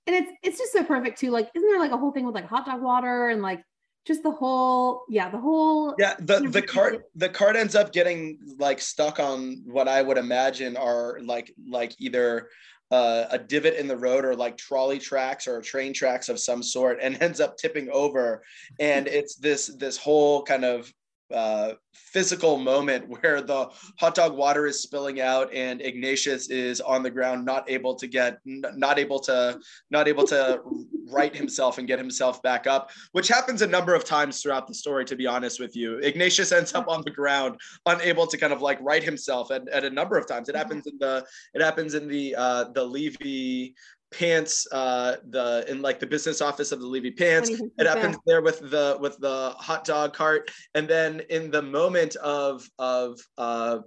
[0.07, 1.31] And it's it's just so perfect too.
[1.31, 3.63] Like, isn't there like a whole thing with like hot dog water and like
[4.05, 7.93] just the whole yeah, the whole Yeah, the the Never cart the cart ends up
[7.93, 12.49] getting like stuck on what I would imagine are like like either
[12.91, 16.63] uh, a divot in the road or like trolley tracks or train tracks of some
[16.63, 18.43] sort and ends up tipping over
[18.81, 20.93] and it's this this whole kind of
[21.33, 23.69] uh, physical moment where the
[23.99, 28.07] hot dog water is spilling out and Ignatius is on the ground not able to
[28.07, 29.59] get not able to
[29.91, 30.61] not able to
[31.11, 34.75] right himself and get himself back up which happens a number of times throughout the
[34.75, 35.99] story to be honest with you.
[35.99, 39.85] Ignatius ends up on the ground unable to kind of like right himself at, at
[39.85, 40.49] a number of times.
[40.49, 41.25] It happens in the
[41.55, 43.75] it happens in the uh the Levy
[44.13, 47.51] pants uh the in like the business office of the Levy pants.
[47.51, 50.51] It happens there with the with the hot dog cart.
[50.75, 53.79] And then in the moment of of uh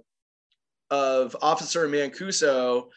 [0.90, 2.88] of officer mancuso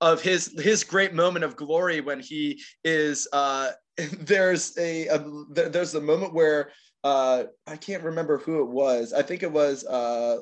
[0.00, 3.70] of his his great moment of glory when he is uh
[4.20, 6.70] there's a, a there's a moment where
[7.04, 9.12] uh I can't remember who it was.
[9.12, 10.38] I think it was uh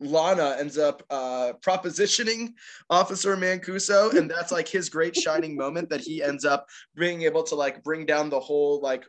[0.00, 2.52] Lana ends up uh, propositioning
[2.90, 7.42] Officer Mancuso, and that's like his great shining moment that he ends up being able
[7.44, 9.04] to like bring down the whole like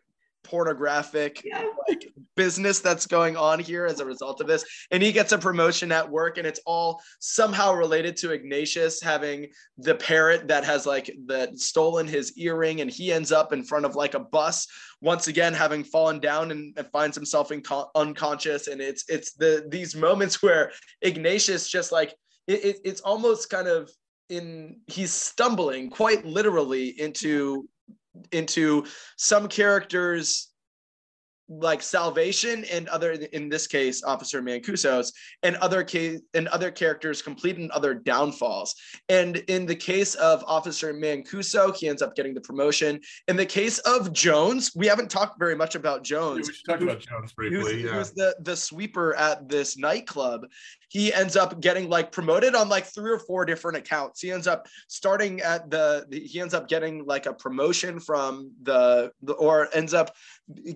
[0.46, 1.66] pornographic yeah.
[1.88, 4.66] like, business that's going on here as a result of this.
[4.91, 9.48] And he gets a promotion at work, and it's all somehow related to Ignatius having
[9.78, 13.86] the parrot that has like that stolen his earring, and he ends up in front
[13.86, 14.68] of like a bus
[15.02, 18.68] once again having fallen down and, and finds himself in con- unconscious.
[18.68, 20.72] And it's it's the these moments where
[21.02, 22.14] Ignatius just like
[22.48, 23.89] it, it, it's almost kind of
[24.30, 27.68] in he's stumbling quite literally into
[28.32, 28.86] into
[29.18, 30.49] some characters
[31.48, 37.22] like salvation and other in this case officer mancuso's and other case and other characters
[37.22, 38.74] complete and other downfalls.
[39.10, 43.00] And in the case of officer mancuso he ends up getting the promotion.
[43.28, 46.48] In the case of jones we haven't talked very much about jones.
[46.48, 47.91] Yeah, we should talk about jones briefly who's, yeah.
[47.91, 50.48] who's the the sweeper at this nightclub.
[50.89, 54.22] He ends up getting like promoted on like three or four different accounts.
[54.22, 59.12] He ends up starting at the he ends up getting like a promotion from the,
[59.22, 60.16] the or ends up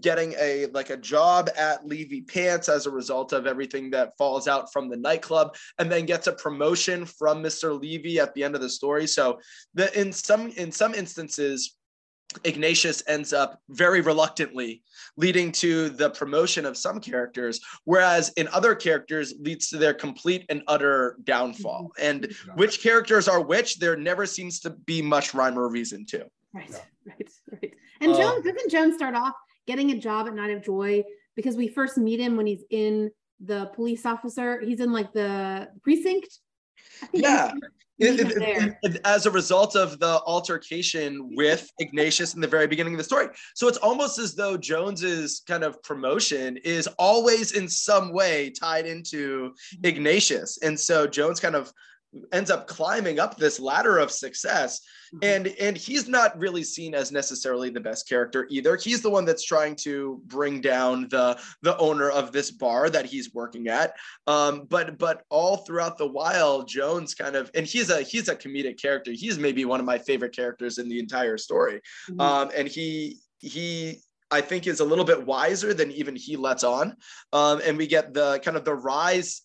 [0.01, 4.47] getting a like a job at Levy Pants as a result of everything that falls
[4.47, 7.79] out from the nightclub, and then gets a promotion from Mr.
[7.79, 9.05] Levy at the end of the story.
[9.05, 9.39] So
[9.73, 11.75] the in some in some instances,
[12.43, 14.81] Ignatius ends up very reluctantly
[15.17, 20.45] leading to the promotion of some characters, whereas in other characters leads to their complete
[20.49, 21.91] and utter downfall.
[21.99, 22.05] Mm-hmm.
[22.05, 26.25] And which characters are which, there never seems to be much rhyme or reason to.
[26.53, 26.71] Right,
[27.05, 27.73] right, right.
[28.01, 29.33] And Jones, um, doesn't Jones start off
[29.69, 31.03] getting a job at Night of Joy
[31.35, 34.59] because we first meet him when he's in the police officer.
[34.61, 36.39] He's in like the precinct.
[37.13, 37.53] Yeah.
[37.99, 42.93] It, it, it, as a result of the altercation with Ignatius in the very beginning
[42.93, 43.27] of the story.
[43.55, 48.87] So it's almost as though Jones's kind of promotion is always in some way tied
[48.87, 49.85] into mm-hmm.
[49.85, 50.59] Ignatius.
[50.63, 51.71] And so Jones kind of
[52.31, 54.81] ends up climbing up this ladder of success
[55.13, 55.19] mm-hmm.
[55.23, 59.25] and and he's not really seen as necessarily the best character either he's the one
[59.25, 63.93] that's trying to bring down the the owner of this bar that he's working at
[64.25, 68.35] um but but all throughout the while jones kind of and he's a he's a
[68.35, 71.79] comedic character he's maybe one of my favorite characters in the entire story
[72.09, 72.19] mm-hmm.
[72.19, 74.01] um and he he
[74.31, 76.95] I think is a little bit wiser than even he lets on.
[77.33, 79.41] Um, and we get the kind of the rise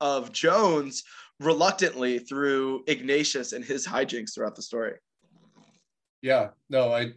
[0.00, 1.02] of Jones
[1.40, 4.94] reluctantly through Ignatius and his hijinks throughout the story.
[6.20, 7.12] Yeah, no, I,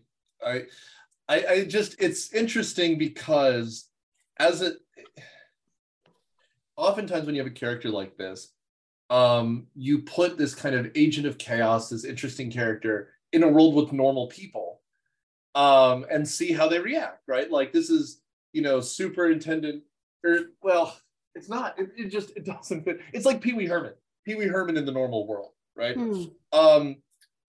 [0.45, 0.63] I,
[1.27, 3.87] I, I just it's interesting because
[4.37, 4.77] as it,
[6.77, 8.51] oftentimes when you have a character like this,
[9.09, 13.75] um, you put this kind of agent of chaos, this interesting character in a world
[13.75, 14.81] with normal people,
[15.55, 17.23] um, and see how they react.
[17.27, 18.21] Right, like this is
[18.53, 19.83] you know superintendent
[20.23, 20.95] or well
[21.35, 23.93] it's not it, it just it doesn't fit it's like pee-wee herman
[24.25, 25.97] Pee Wee Herman in the normal world, right?
[25.97, 26.31] Mm.
[26.53, 26.97] Um,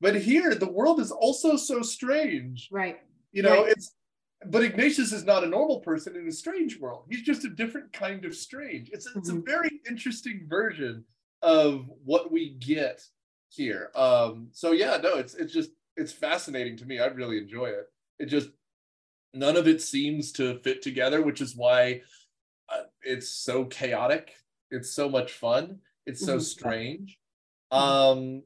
[0.01, 2.69] but here the world is also so strange.
[2.73, 2.99] Right.
[3.33, 3.73] You know, right.
[3.73, 3.95] it's
[4.47, 7.05] but Ignatius is not a normal person in a strange world.
[7.09, 8.91] He's just a different kind of strange.
[8.93, 9.19] It's a, mm-hmm.
[9.21, 9.47] it's a mm-hmm.
[9.47, 11.05] very interesting version
[11.43, 13.03] of what we get
[13.51, 13.91] here.
[13.95, 16.99] Um, so yeah, no, it's it's just it's fascinating to me.
[16.99, 17.87] I really enjoy it.
[18.19, 18.51] It just
[19.35, 22.03] none of it seems to fit together, which is why
[22.69, 24.35] uh, it's so chaotic.
[24.71, 26.41] It's so much fun it's so mm-hmm.
[26.41, 27.19] strange.
[27.73, 28.19] Mm-hmm.
[28.19, 28.43] Um,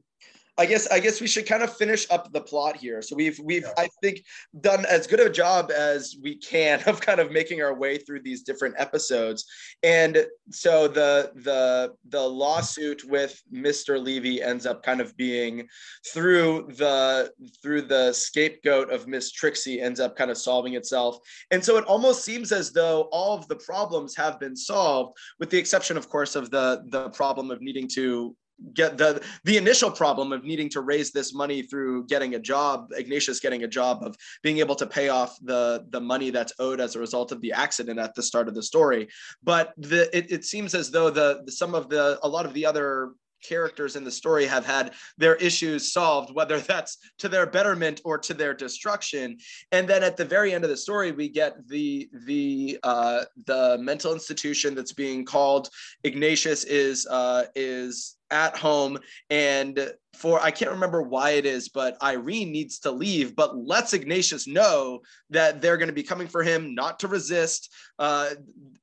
[0.59, 3.01] I guess I guess we should kind of finish up the plot here.
[3.03, 3.73] So we've we've yeah.
[3.77, 4.23] I think
[4.61, 8.21] done as good a job as we can of kind of making our way through
[8.21, 9.45] these different episodes.
[9.83, 14.03] And so the the the lawsuit with Mr.
[14.03, 15.67] Levy ends up kind of being
[16.11, 17.31] through the
[17.61, 21.19] through the scapegoat of Miss Trixie ends up kind of solving itself.
[21.51, 25.51] And so it almost seems as though all of the problems have been solved, with
[25.51, 28.35] the exception, of course, of the the problem of needing to
[28.73, 32.89] get the the initial problem of needing to raise this money through getting a job
[32.95, 36.79] ignatius getting a job of being able to pay off the the money that's owed
[36.79, 39.07] as a result of the accident at the start of the story
[39.43, 42.53] but the it, it seems as though the, the some of the a lot of
[42.53, 43.11] the other
[43.43, 48.17] characters in the story have had their issues solved, whether that's to their betterment or
[48.17, 49.37] to their destruction.
[49.71, 53.77] And then at the very end of the story, we get the the uh, the
[53.79, 55.69] mental institution that's being called
[56.03, 58.97] Ignatius is uh, is at home
[59.29, 63.93] and for I can't remember why it is, but Irene needs to leave, but lets
[63.93, 68.29] Ignatius know that they're going to be coming for him, not to resist, uh,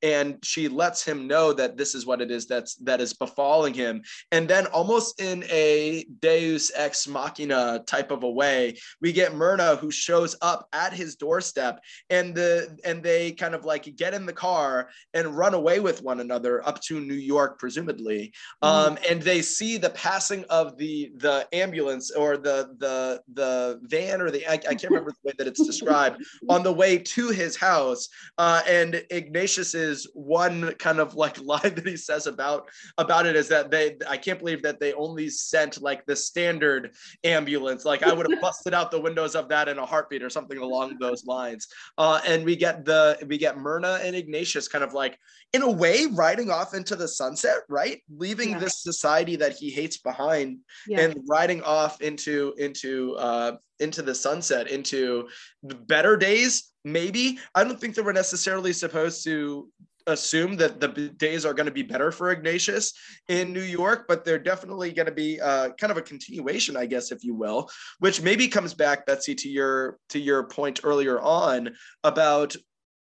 [0.03, 3.75] and she lets him know that this is what it is that's that is befalling
[3.75, 4.03] him.
[4.31, 9.77] And then, almost in a Deus ex machina type of a way, we get Myrna
[9.77, 11.81] who shows up at his doorstep,
[12.11, 16.03] and the and they kind of like get in the car and run away with
[16.03, 18.33] one another up to New York, presumably.
[18.63, 18.69] Mm.
[18.69, 24.21] Um, and they see the passing of the the ambulance or the the the van
[24.21, 27.29] or the I, I can't remember the way that it's described on the way to
[27.29, 28.09] his house.
[28.39, 32.69] Uh, and Ignatius's one kind of like line that he says about
[32.99, 36.95] about it is that they I can't believe that they only sent like the standard
[37.25, 37.85] ambulance.
[37.85, 40.59] Like I would have busted out the windows of that in a heartbeat or something
[40.59, 41.69] along those lines.
[41.99, 45.19] Uh, and we get the we get Myrna and Ignatius kind of like
[45.55, 48.03] in a way riding off into the sunset, right?
[48.11, 48.59] Leaving yeah.
[48.59, 51.01] this society that he hates behind yeah.
[51.01, 55.29] and riding off into into uh into the sunset, into
[55.63, 57.39] better days, maybe.
[57.55, 59.69] I don't think that we're necessarily supposed to
[60.09, 62.93] assume that the days are going to be better for Ignatius
[63.29, 66.87] in New York, but they're definitely going to be uh, kind of a continuation, I
[66.87, 71.21] guess, if you will, which maybe comes back, Betsy, to your to your point earlier
[71.21, 71.71] on
[72.03, 72.57] about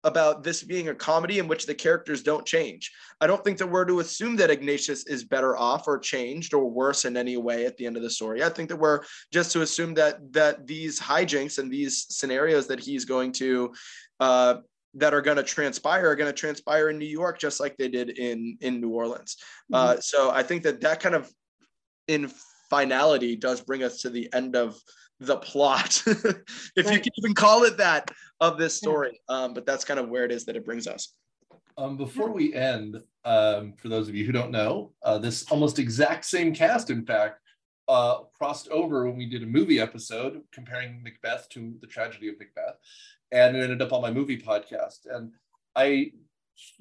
[0.05, 2.90] about this being a comedy in which the characters don't change.
[3.20, 6.68] I don't think that we're to assume that Ignatius is better off or changed or
[6.68, 8.42] worse in any way at the end of the story.
[8.42, 12.80] I think that we're just to assume that that these hijinks and these scenarios that
[12.80, 13.72] he's going to
[14.18, 14.57] uh,
[14.94, 17.88] that are going to transpire are going to transpire in New York just like they
[17.88, 19.36] did in in New Orleans.
[19.72, 19.98] Uh, mm-hmm.
[19.98, 21.30] Uh, so I think that that kind of
[22.09, 22.30] in
[22.68, 24.76] finality does bring us to the end of
[25.27, 26.95] the plot, if right.
[26.95, 28.11] you can even call it that,
[28.41, 29.20] of this story.
[29.29, 31.14] Um, but that's kind of where it is that it brings us.
[31.79, 35.79] Um, before we end, um, for those of you who don't know, uh, this almost
[35.79, 37.41] exact same cast, in fact,
[37.89, 42.39] uh, crossed over when we did a movie episode comparing Macbeth to the tragedy of
[42.39, 42.77] Macbeth,
[43.31, 45.07] and it ended up on my movie podcast.
[45.11, 45.33] And
[45.75, 46.12] I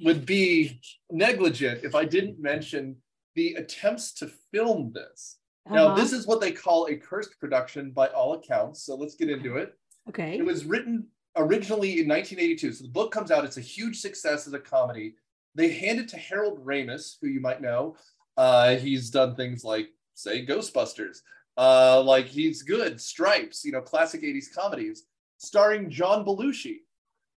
[0.03, 2.97] would be negligent if I didn't mention
[3.35, 5.37] the attempts to film this
[5.67, 5.75] uh-huh.
[5.75, 8.83] Now, this is what they call a cursed production by all accounts.
[8.83, 9.77] So let's get into it.
[10.09, 10.37] Okay.
[10.37, 12.73] It was written originally in 1982.
[12.73, 15.15] So the book comes out, it's a huge success as a comedy.
[15.53, 17.95] They hand it to Harold Ramis, who you might know.
[18.37, 21.19] Uh, he's done things like, say, Ghostbusters.
[21.57, 25.03] Uh, like he's good, Stripes, you know, classic 80s comedies,
[25.37, 26.77] starring John Belushi.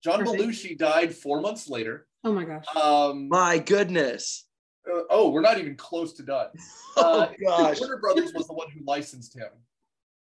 [0.04, 0.42] John Perfect.
[0.42, 2.08] Belushi died four months later.
[2.24, 2.66] Oh my gosh.
[2.76, 4.46] Um, my goodness.
[4.90, 6.48] Uh, oh, we're not even close to done.
[6.98, 7.80] oh uh, gosh.
[7.80, 9.50] Warner Brothers was the one who licensed him,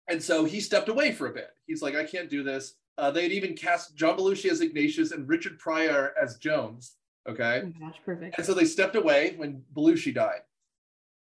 [0.07, 1.49] and so he stepped away for a bit.
[1.67, 2.75] He's like, I can't do this.
[2.97, 6.95] Uh, they had even cast John Belushi as Ignatius and Richard Pryor as Jones.
[7.27, 7.63] Okay.
[7.65, 8.37] Oh gosh, perfect.
[8.37, 10.41] And so they stepped away when Belushi died.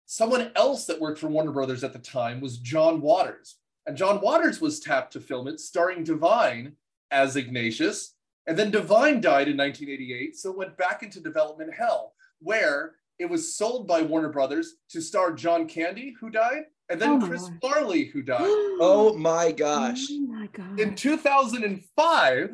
[0.06, 3.56] Someone else that worked for Warner Brothers at the time was John Waters.
[3.86, 6.74] And John Waters was tapped to film it, starring Divine
[7.10, 8.14] as Ignatius.
[8.46, 13.54] And then Divine died in 1988, so went back into development hell, where it was
[13.54, 18.04] sold by Warner Brothers to star John Candy, who died, and then oh Chris Farley,
[18.04, 18.40] who died.
[18.44, 20.04] oh my gosh.
[20.10, 20.78] Oh my god.
[20.78, 22.50] In 2005,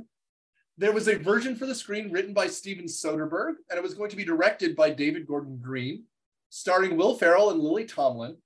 [0.76, 4.10] there was a version for the screen written by Steven Soderbergh, and it was going
[4.10, 6.04] to be directed by David Gordon Green,
[6.50, 8.36] starring Will Ferrell and Lily Tomlin.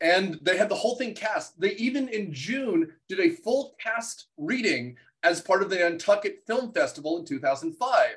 [0.00, 1.60] And they had the whole thing cast.
[1.60, 6.72] They even in June did a full cast reading as part of the Nantucket Film
[6.72, 8.08] Festival in 2005.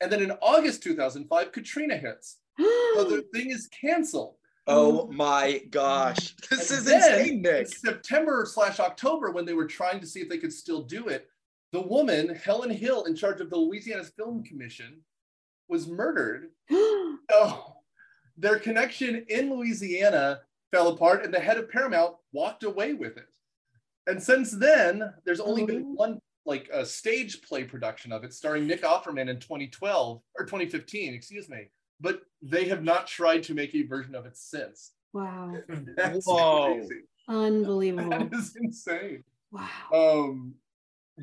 [0.00, 4.36] And then in August 2005, Katrina hits so the thing is canceled.
[4.66, 5.16] Oh mm-hmm.
[5.16, 6.36] my gosh.
[6.50, 7.68] This and is insane, Nick.
[7.68, 11.28] September slash October, when they were trying to see if they could still do it,
[11.72, 15.00] the woman, Helen Hill, in charge of the Louisiana Film Commission,
[15.68, 16.50] was murdered.
[16.70, 17.18] Oh.
[17.30, 17.76] oh,
[18.36, 20.40] their connection in Louisiana
[20.70, 23.26] fell apart, and the head of Paramount walked away with it.
[24.06, 25.92] And since then, there's only been oh.
[25.94, 31.14] one like a stage play production of it starring Nick Offerman in 2012 or 2015,
[31.14, 31.68] excuse me
[32.02, 34.92] but they have not tried to make a version of it since.
[35.14, 35.54] Wow.
[35.96, 36.74] That's Whoa.
[36.74, 37.02] crazy.
[37.28, 38.10] Unbelievable.
[38.10, 39.24] That is insane.
[39.50, 39.68] Wow.
[39.94, 40.54] Um,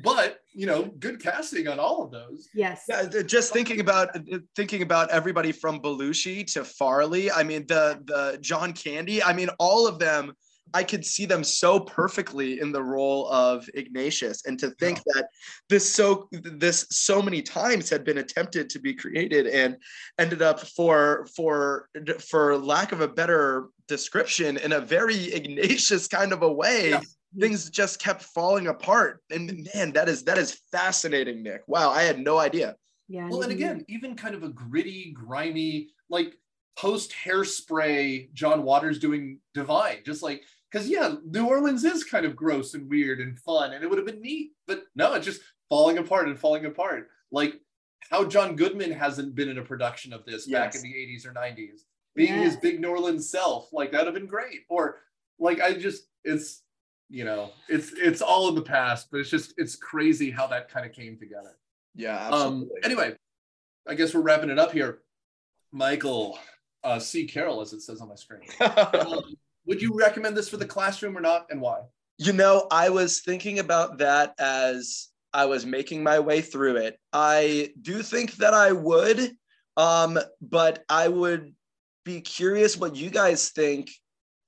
[0.02, 2.48] but you know, good casting on all of those.
[2.54, 2.84] Yes.
[2.88, 4.16] Yeah, just thinking about
[4.56, 7.30] thinking about everybody from Belushi to Farley.
[7.30, 9.22] I mean, the the John Candy.
[9.22, 10.32] I mean, all of them
[10.74, 15.12] I could see them so perfectly in the role of Ignatius, and to think yeah.
[15.14, 15.28] that
[15.68, 19.76] this so this so many times had been attempted to be created and
[20.18, 21.88] ended up for for
[22.20, 26.90] for lack of a better description in a very Ignatius kind of a way.
[26.90, 27.00] Yeah.
[27.38, 31.62] Things just kept falling apart, and man, that is that is fascinating, Nick.
[31.68, 32.74] Wow, I had no idea.
[33.08, 33.28] Yeah.
[33.28, 36.36] Well, and again, even kind of a gritty, grimy, like
[36.76, 42.36] post hairspray John Waters doing Divine, just like because yeah, New Orleans is kind of
[42.36, 45.40] gross and weird and fun, and it would have been neat, but no, it's just
[45.68, 47.08] falling apart and falling apart.
[47.32, 47.60] Like
[48.10, 50.58] how John Goodman hasn't been in a production of this yes.
[50.58, 51.80] back in the 80s or 90s,
[52.14, 52.52] being yes.
[52.52, 54.60] his big New Orleans self, like that'd have been great.
[54.68, 54.98] Or
[55.38, 56.62] like I just it's
[57.08, 60.70] you know it's it's all in the past, but it's just it's crazy how that
[60.70, 61.56] kind of came together.
[61.94, 62.66] Yeah, um, absolutely.
[62.66, 63.16] Um, anyway,
[63.88, 65.00] I guess we're wrapping it up here.
[65.72, 66.38] Michael
[66.82, 67.26] uh, C.
[67.26, 68.42] Carroll, as it says on my screen.
[68.60, 69.34] um,
[69.70, 71.78] would you recommend this for the classroom or not, and why?
[72.18, 76.98] You know, I was thinking about that as I was making my way through it.
[77.12, 79.30] I do think that I would,
[79.76, 81.54] um, but I would
[82.04, 83.92] be curious what you guys think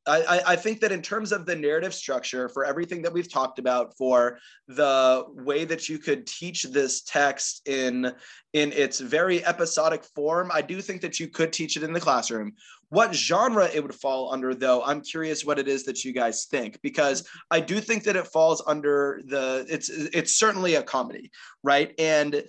[0.07, 3.61] I, I, think that in terms of the narrative structure for everything that we've talked
[3.61, 8.13] about for the way that you could teach this text in
[8.53, 12.01] in its very episodic form i do think that you could teach it in the
[12.01, 12.53] classroom
[12.93, 16.45] what genre it would fall under though i'm curious what it is that you guys
[16.51, 21.31] think because i do think that it falls under the it's it's certainly a comedy
[21.63, 22.45] right and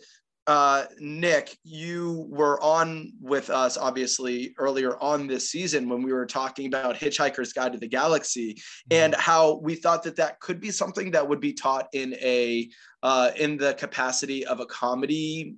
[0.46, 6.26] uh, Nick, you were on with us obviously earlier on this season when we were
[6.26, 8.92] talking about Hitchhiker's Guide to the Galaxy mm-hmm.
[8.92, 12.70] and how we thought that that could be something that would be taught in a
[13.04, 15.56] uh, in the capacity of a comedy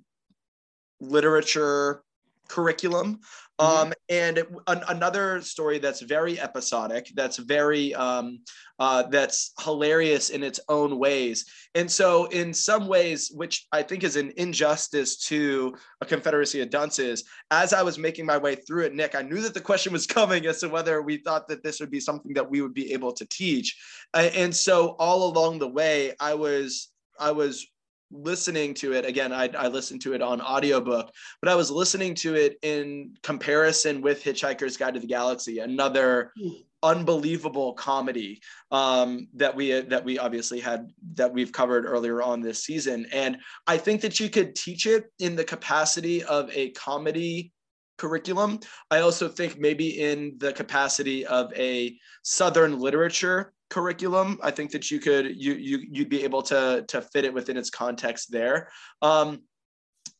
[1.00, 2.04] literature
[2.48, 3.20] curriculum.
[3.58, 3.88] Mm-hmm.
[3.88, 8.40] Um, and it, an, another story that's very episodic, that's very um,
[8.78, 11.46] uh, that's hilarious in its own ways.
[11.74, 16.68] And so, in some ways, which I think is an injustice to a Confederacy of
[16.68, 19.92] Dunces, as I was making my way through it, Nick, I knew that the question
[19.92, 22.74] was coming as to whether we thought that this would be something that we would
[22.74, 23.78] be able to teach.
[24.12, 27.66] and so, all along the way, I was I was
[28.10, 29.04] listening to it.
[29.04, 31.10] Again I, I listened to it on audiobook
[31.40, 36.32] but i was listening to it in comparison with hitchhiker's guide to the galaxy another
[36.40, 36.48] hmm.
[36.82, 42.64] unbelievable comedy um, that we that we obviously had that we've covered earlier on this
[42.64, 43.06] season.
[43.12, 47.52] And i think that you could teach it in the capacity of a comedy
[47.98, 48.60] curriculum.
[48.90, 54.38] I also think maybe in the capacity of a southern literature curriculum.
[54.42, 57.56] I think that you could you you you'd be able to to fit it within
[57.56, 58.70] its context there.
[59.02, 59.42] Um,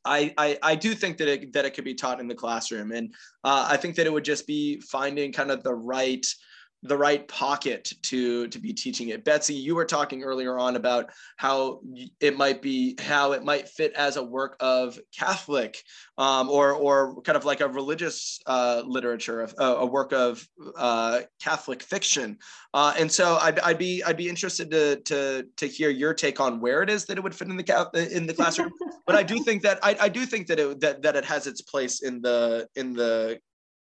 [0.04, 2.92] I, I, I do think that it that it could be taught in the classroom,
[2.92, 3.12] and
[3.44, 6.24] uh, I think that it would just be finding kind of the right
[6.82, 9.24] the right pocket to to be teaching it.
[9.24, 11.80] Betsy you were talking earlier on about how
[12.20, 15.82] it might be how it might fit as a work of catholic
[16.18, 20.46] um, or or kind of like a religious uh, literature a, a, work of
[20.76, 22.38] uh, catholic fiction.
[22.74, 26.40] Uh, and so I'd, I'd be i'd be interested to to to hear your take
[26.40, 28.70] on where it is that it would fit in the in the classroom.
[29.06, 31.46] But i do think that i, I do think that it that, that it has
[31.46, 33.40] its place in the in the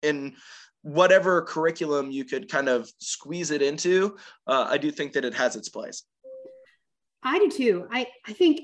[0.02, 0.36] in
[0.82, 5.34] whatever curriculum you could kind of squeeze it into, uh, I do think that it
[5.34, 6.04] has its place.
[7.22, 7.88] I do too.
[7.92, 8.62] I, I think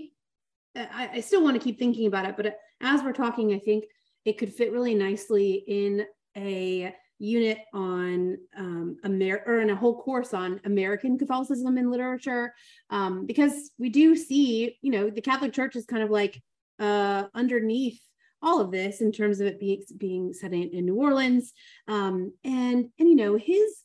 [0.75, 3.85] I, I still want to keep thinking about it, but as we're talking, I think
[4.23, 6.05] it could fit really nicely in
[6.37, 12.53] a unit on um, Amer- or in a whole course on American Catholicism in literature,
[12.89, 16.41] um, because we do see, you know, the Catholic Church is kind of like
[16.79, 18.01] uh, underneath
[18.41, 21.53] all of this in terms of it being being set in, in New Orleans.
[21.87, 23.81] Um, and and you know, his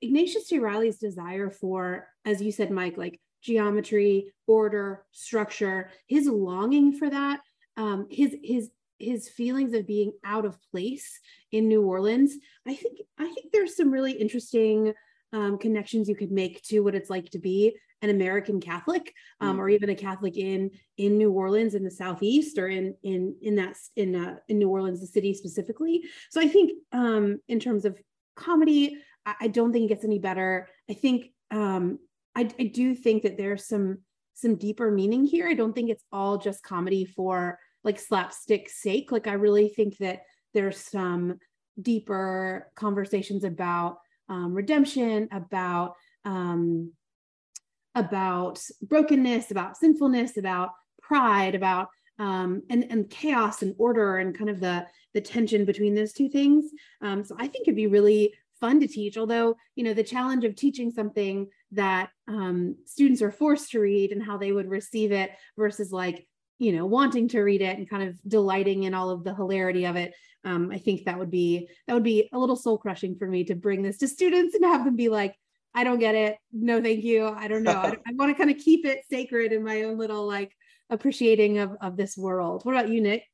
[0.00, 0.58] Ignatius J.
[0.58, 7.40] Reilly's desire for, as you said, Mike, like geometry, order, structure, his longing for that,
[7.76, 11.18] um, his his his feelings of being out of place
[11.52, 12.34] in New Orleans.
[12.66, 14.94] I think I think there's some really interesting
[15.34, 19.56] um, connections you could make to what it's like to be an American Catholic, um,
[19.56, 19.60] mm.
[19.60, 23.56] or even a Catholic in in New Orleans in the Southeast, or in in in
[23.56, 26.02] that in uh, in New Orleans, the city specifically.
[26.30, 28.00] So I think um, in terms of
[28.36, 30.68] comedy, I, I, don't think it gets any better.
[30.88, 31.98] I think um,
[32.34, 33.98] I, I do think that there's some
[34.34, 35.48] some deeper meaning here.
[35.48, 39.10] I don't think it's all just comedy for like slapstick sake.
[39.10, 41.38] Like I really think that there's some
[41.80, 43.98] deeper conversations about
[44.28, 45.94] um, redemption, about
[46.24, 46.92] um,
[47.94, 50.70] about brokenness, about sinfulness, about
[51.00, 51.88] pride, about
[52.18, 56.28] um, and and chaos and order and kind of the the tension between those two
[56.28, 56.70] things.
[57.00, 59.16] Um, so I think it'd be really fun to teach.
[59.16, 64.12] Although you know the challenge of teaching something that um, students are forced to read
[64.12, 66.26] and how they would receive it versus like
[66.58, 69.84] you know wanting to read it and kind of delighting in all of the hilarity
[69.86, 70.14] of it.
[70.44, 73.44] Um, I think that would be that would be a little soul crushing for me
[73.44, 75.34] to bring this to students and have them be like,
[75.74, 76.36] I don't get it.
[76.52, 77.26] No, thank you.
[77.26, 77.72] I don't know.
[77.72, 80.52] I, I want to kind of keep it sacred in my own little like
[80.90, 82.64] appreciating of, of this world.
[82.64, 83.24] What about you, Nick?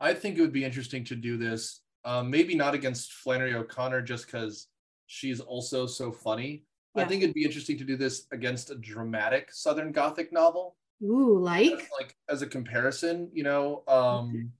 [0.00, 4.02] I think it would be interesting to do this Um, maybe not against Flannery O'Connor,
[4.02, 4.68] just because
[5.06, 6.64] she's also so funny.
[6.94, 7.02] Yeah.
[7.02, 10.76] I think it'd be interesting to do this against a dramatic Southern Gothic novel.
[11.02, 13.82] Ooh, like as, like as a comparison, you know.
[13.86, 14.52] Um,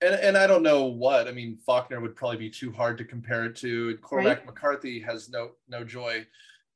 [0.00, 1.58] and and I don't know what I mean.
[1.64, 3.90] Faulkner would probably be too hard to compare it to.
[3.90, 4.46] And Cormac right.
[4.46, 6.26] McCarthy has no no joy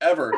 [0.00, 0.32] ever.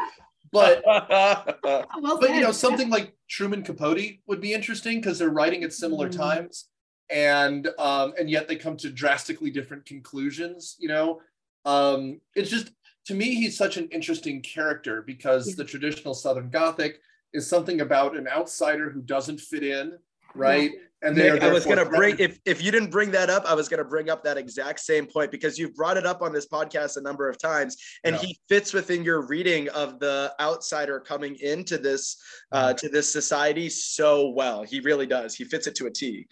[0.52, 5.64] But well but you know something like Truman Capote would be interesting because they're writing
[5.64, 6.16] at similar mm.
[6.16, 6.68] times,
[7.10, 10.76] and um, and yet they come to drastically different conclusions.
[10.78, 11.20] You know,
[11.64, 12.70] um, it's just
[13.06, 15.54] to me he's such an interesting character because yeah.
[15.56, 17.00] the traditional Southern Gothic
[17.32, 19.98] is something about an outsider who doesn't fit in,
[20.34, 20.70] right?
[20.72, 23.54] Yeah and Nick, I was gonna bring if if you didn't bring that up, I
[23.54, 26.46] was gonna bring up that exact same point because you've brought it up on this
[26.48, 31.36] podcast a number of times, and he fits within your reading of the outsider coming
[31.36, 32.16] into this
[32.52, 34.62] uh, to this society so well.
[34.62, 35.34] He really does.
[35.34, 36.26] He fits it to a T.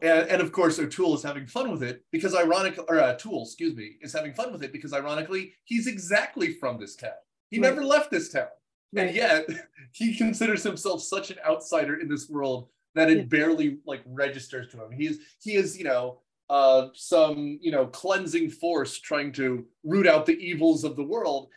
[0.00, 3.44] And, and of course, O'Toole is having fun with it because ironically, or uh, Toole,
[3.44, 7.12] excuse me, is having fun with it because ironically, he's exactly from this town.
[7.50, 7.68] He right.
[7.68, 8.48] never left this town,
[8.92, 9.06] right.
[9.06, 9.46] and yet
[9.92, 13.24] he considers himself such an outsider in this world that it yeah.
[13.24, 14.92] barely like registers to him.
[14.92, 20.26] He's he is you know uh, some you know cleansing force trying to root out
[20.26, 21.48] the evils of the world,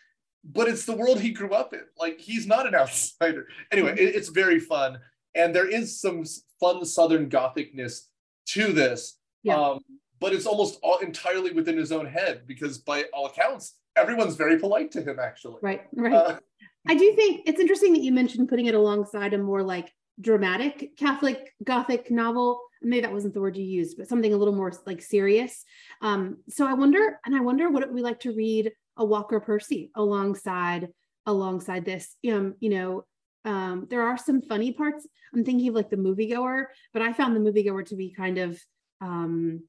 [0.43, 1.83] but it's the world he grew up in.
[1.97, 3.47] Like he's not an outsider.
[3.71, 4.99] Anyway, it, it's very fun,
[5.35, 6.23] and there is some
[6.59, 8.09] fun Southern Gothicness
[8.47, 9.17] to this.
[9.43, 9.55] Yeah.
[9.55, 9.79] Um,
[10.19, 14.59] but it's almost all entirely within his own head because by all accounts everyone's very
[14.59, 16.39] polite to him actually right right uh,
[16.87, 20.97] i do think it's interesting that you mentioned putting it alongside a more like dramatic
[20.97, 22.61] Catholic Gothic novel.
[22.81, 25.63] Maybe that wasn't the word you used, but something a little more like serious.
[26.01, 29.05] Um, so I wonder, and I wonder what it would be like to read a
[29.05, 30.89] Walker Percy alongside
[31.25, 32.15] alongside this.
[32.31, 33.05] Um, you know,
[33.45, 35.07] um, there are some funny parts.
[35.33, 38.59] I'm thinking of like the moviegoer, but I found the moviegoer to be kind of
[39.01, 39.63] um,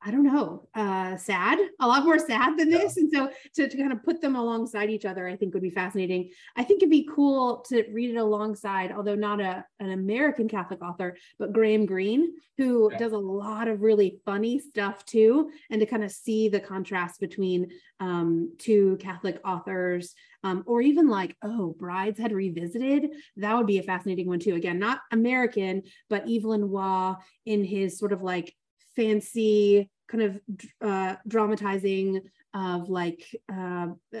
[0.00, 2.96] I don't know, uh, sad, a lot more sad than this.
[2.96, 3.02] Yeah.
[3.02, 5.70] And so to, to kind of put them alongside each other, I think would be
[5.70, 6.30] fascinating.
[6.56, 10.82] I think it'd be cool to read it alongside, although not a, an American Catholic
[10.82, 12.98] author, but Graham Greene, who yeah.
[12.98, 15.50] does a lot of really funny stuff too.
[15.68, 20.14] And to kind of see the contrast between um, two Catholic authors,
[20.44, 24.54] um, or even like, oh, Brideshead Revisited, that would be a fascinating one too.
[24.54, 28.54] Again, not American, but Evelyn Waugh in his sort of like
[28.98, 30.40] fancy kind of
[30.80, 32.20] uh, dramatizing
[32.54, 33.22] of like
[33.52, 34.20] uh, uh,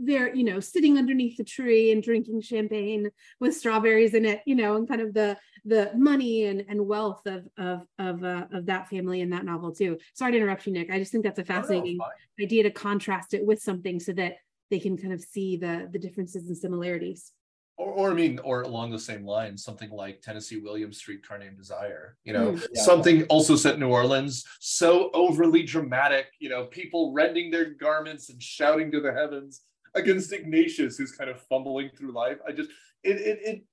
[0.00, 4.54] they're you know sitting underneath the tree and drinking champagne with strawberries in it you
[4.54, 8.66] know and kind of the the money and, and wealth of of of, uh, of
[8.66, 9.98] that family in that novel too.
[10.14, 10.90] Sorry to interrupt you nick.
[10.90, 11.98] I just think that's a fascinating
[12.40, 14.36] idea to contrast it with something so that
[14.70, 17.30] they can kind of see the the differences and similarities
[17.76, 21.56] or, or I mean, or along the same lines, something like Tennessee Williams Streetcar Named
[21.56, 22.82] Desire, you know, mm, yeah.
[22.82, 28.30] something also set in New Orleans, so overly dramatic, you know, people rending their garments
[28.30, 29.62] and shouting to the heavens
[29.94, 32.38] against Ignatius, who's kind of fumbling through life.
[32.46, 32.70] I just,
[33.02, 33.64] it, it, it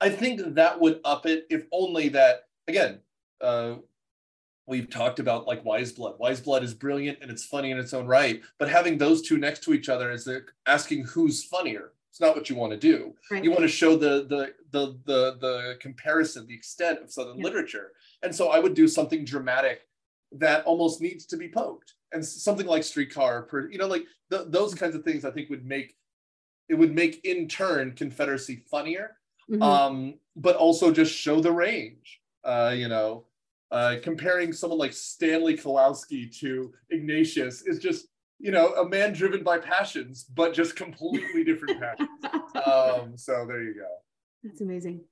[0.00, 3.00] I think that would up it if only that, again,
[3.40, 3.76] uh,
[4.66, 6.16] we've talked about like Wise Blood.
[6.18, 9.38] Wise Blood is brilliant and it's funny in its own right, but having those two
[9.38, 12.78] next to each other is they're asking who's funnier it's not what you want to
[12.78, 13.12] do.
[13.30, 13.44] Right.
[13.44, 17.44] You want to show the, the the the the comparison, the extent of Southern yeah.
[17.44, 17.92] literature.
[18.22, 19.82] And so I would do something dramatic
[20.32, 24.46] that almost needs to be poked, and something like Streetcar, per, you know, like the,
[24.48, 25.26] those kinds of things.
[25.26, 25.94] I think would make
[26.70, 29.18] it would make in turn Confederacy funnier,
[29.50, 29.60] mm-hmm.
[29.60, 32.22] um, but also just show the range.
[32.44, 33.26] Uh, you know,
[33.72, 38.06] uh, comparing someone like Stanley Kowalski to Ignatius is just
[38.38, 42.08] you know, a man driven by passions, but just completely different passions.
[42.66, 43.88] Um, so there you go.
[44.44, 45.02] That's amazing.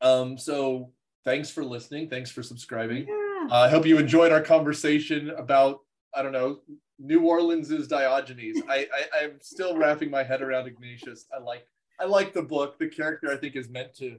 [0.00, 0.92] Um, so
[1.24, 2.08] thanks for listening.
[2.08, 3.06] Thanks for subscribing.
[3.08, 3.48] Yeah.
[3.50, 5.80] Uh, I hope you enjoyed our conversation about,
[6.14, 6.60] I don't know,
[6.98, 8.60] New Orleans's Diogenes.
[8.68, 11.26] I, I I'm still wrapping my head around Ignatius.
[11.34, 11.66] I like
[12.00, 12.78] I like the book.
[12.78, 14.16] The character I think is meant to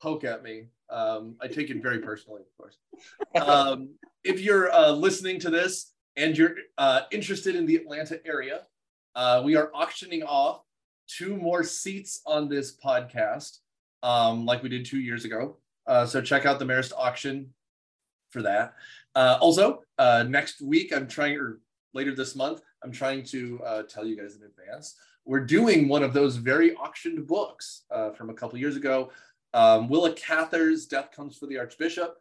[0.00, 0.68] poke at me.
[0.90, 2.76] Um, I take it very personally, of course.
[3.40, 3.94] Um,
[4.24, 8.62] if you're uh, listening to this and you're uh, interested in the Atlanta area,
[9.14, 10.62] uh, we are auctioning off
[11.08, 13.58] two more seats on this podcast,
[14.02, 15.56] um, like we did two years ago.
[15.86, 17.52] Uh, so check out the Marist auction
[18.30, 18.74] for that.
[19.14, 21.60] Uh, also, uh, next week, I'm trying, or
[21.92, 24.96] later this month, I'm trying to uh, tell you guys in advance.
[25.24, 27.82] We're doing one of those very auctioned books
[28.16, 29.12] from a couple years ago.
[29.54, 32.18] Um, Willa Cather's Death Comes for the Archbishop,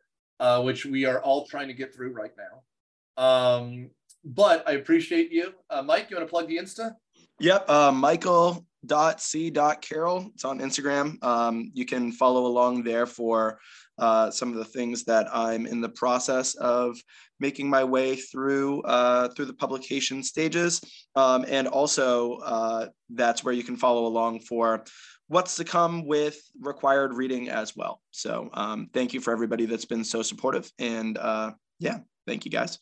[0.60, 2.62] which we are all trying to get through right now.
[3.18, 3.90] Um,
[4.24, 5.54] but I appreciate you.
[5.70, 6.96] Uh, Mike, you want to plug the Insta?
[7.40, 7.70] Yep.
[7.70, 10.32] Uh, Michael.c.carroll.
[10.34, 11.24] It's on Instagram.
[11.24, 13.60] Um, you can follow along there for
[13.98, 16.98] uh, some of the things that I'm in the process of
[17.40, 20.82] making my way through uh, through the publication stages.
[21.16, 24.84] Um, and also, uh, that's where you can follow along for
[25.28, 28.02] what's to come with required reading as well.
[28.12, 30.72] So um, thank you for everybody that's been so supportive.
[30.78, 32.78] And uh, yeah, thank you guys.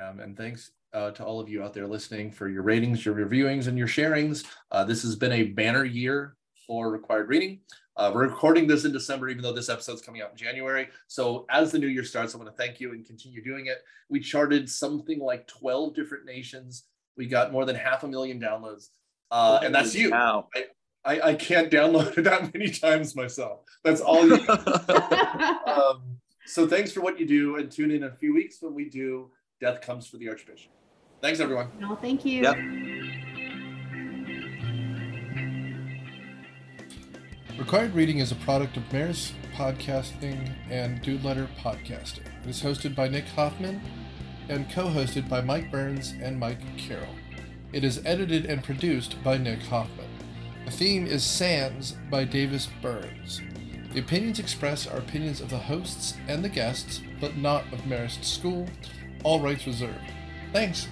[0.00, 3.14] Um, and thanks uh, to all of you out there listening for your ratings, your
[3.14, 4.44] reviewings, and your sharings.
[4.70, 7.60] Uh, this has been a banner year for required reading.
[7.96, 10.86] Uh, we're recording this in December, even though this episode's coming out in January.
[11.08, 13.78] So as the new year starts, I want to thank you and continue doing it.
[14.08, 16.84] We charted something like 12 different nations.
[17.16, 18.90] We got more than half a million downloads.
[19.32, 20.14] Uh, and that's you.
[20.14, 20.44] I,
[21.04, 23.60] I, I, can't download it that many times myself.
[23.82, 24.48] That's all you.
[25.66, 28.88] um, so thanks for what you do and tune in a few weeks when we
[28.88, 29.30] do
[29.60, 30.70] Death Comes for the Archbishop.
[31.20, 31.68] Thanks, everyone.
[31.80, 32.42] No, thank you.
[32.42, 32.56] Yep.
[37.58, 42.26] Required Reading is a product of Marist Podcasting and Dude Letter Podcasting.
[42.44, 43.80] It is hosted by Nick Hoffman
[44.48, 47.16] and co hosted by Mike Burns and Mike Carroll.
[47.72, 50.06] It is edited and produced by Nick Hoffman.
[50.66, 53.42] The theme is Sands by Davis Burns.
[53.92, 58.24] The opinions expressed are opinions of the hosts and the guests, but not of Marist
[58.24, 58.68] School.
[59.24, 59.98] All rights reserved.
[60.52, 60.88] Thanks.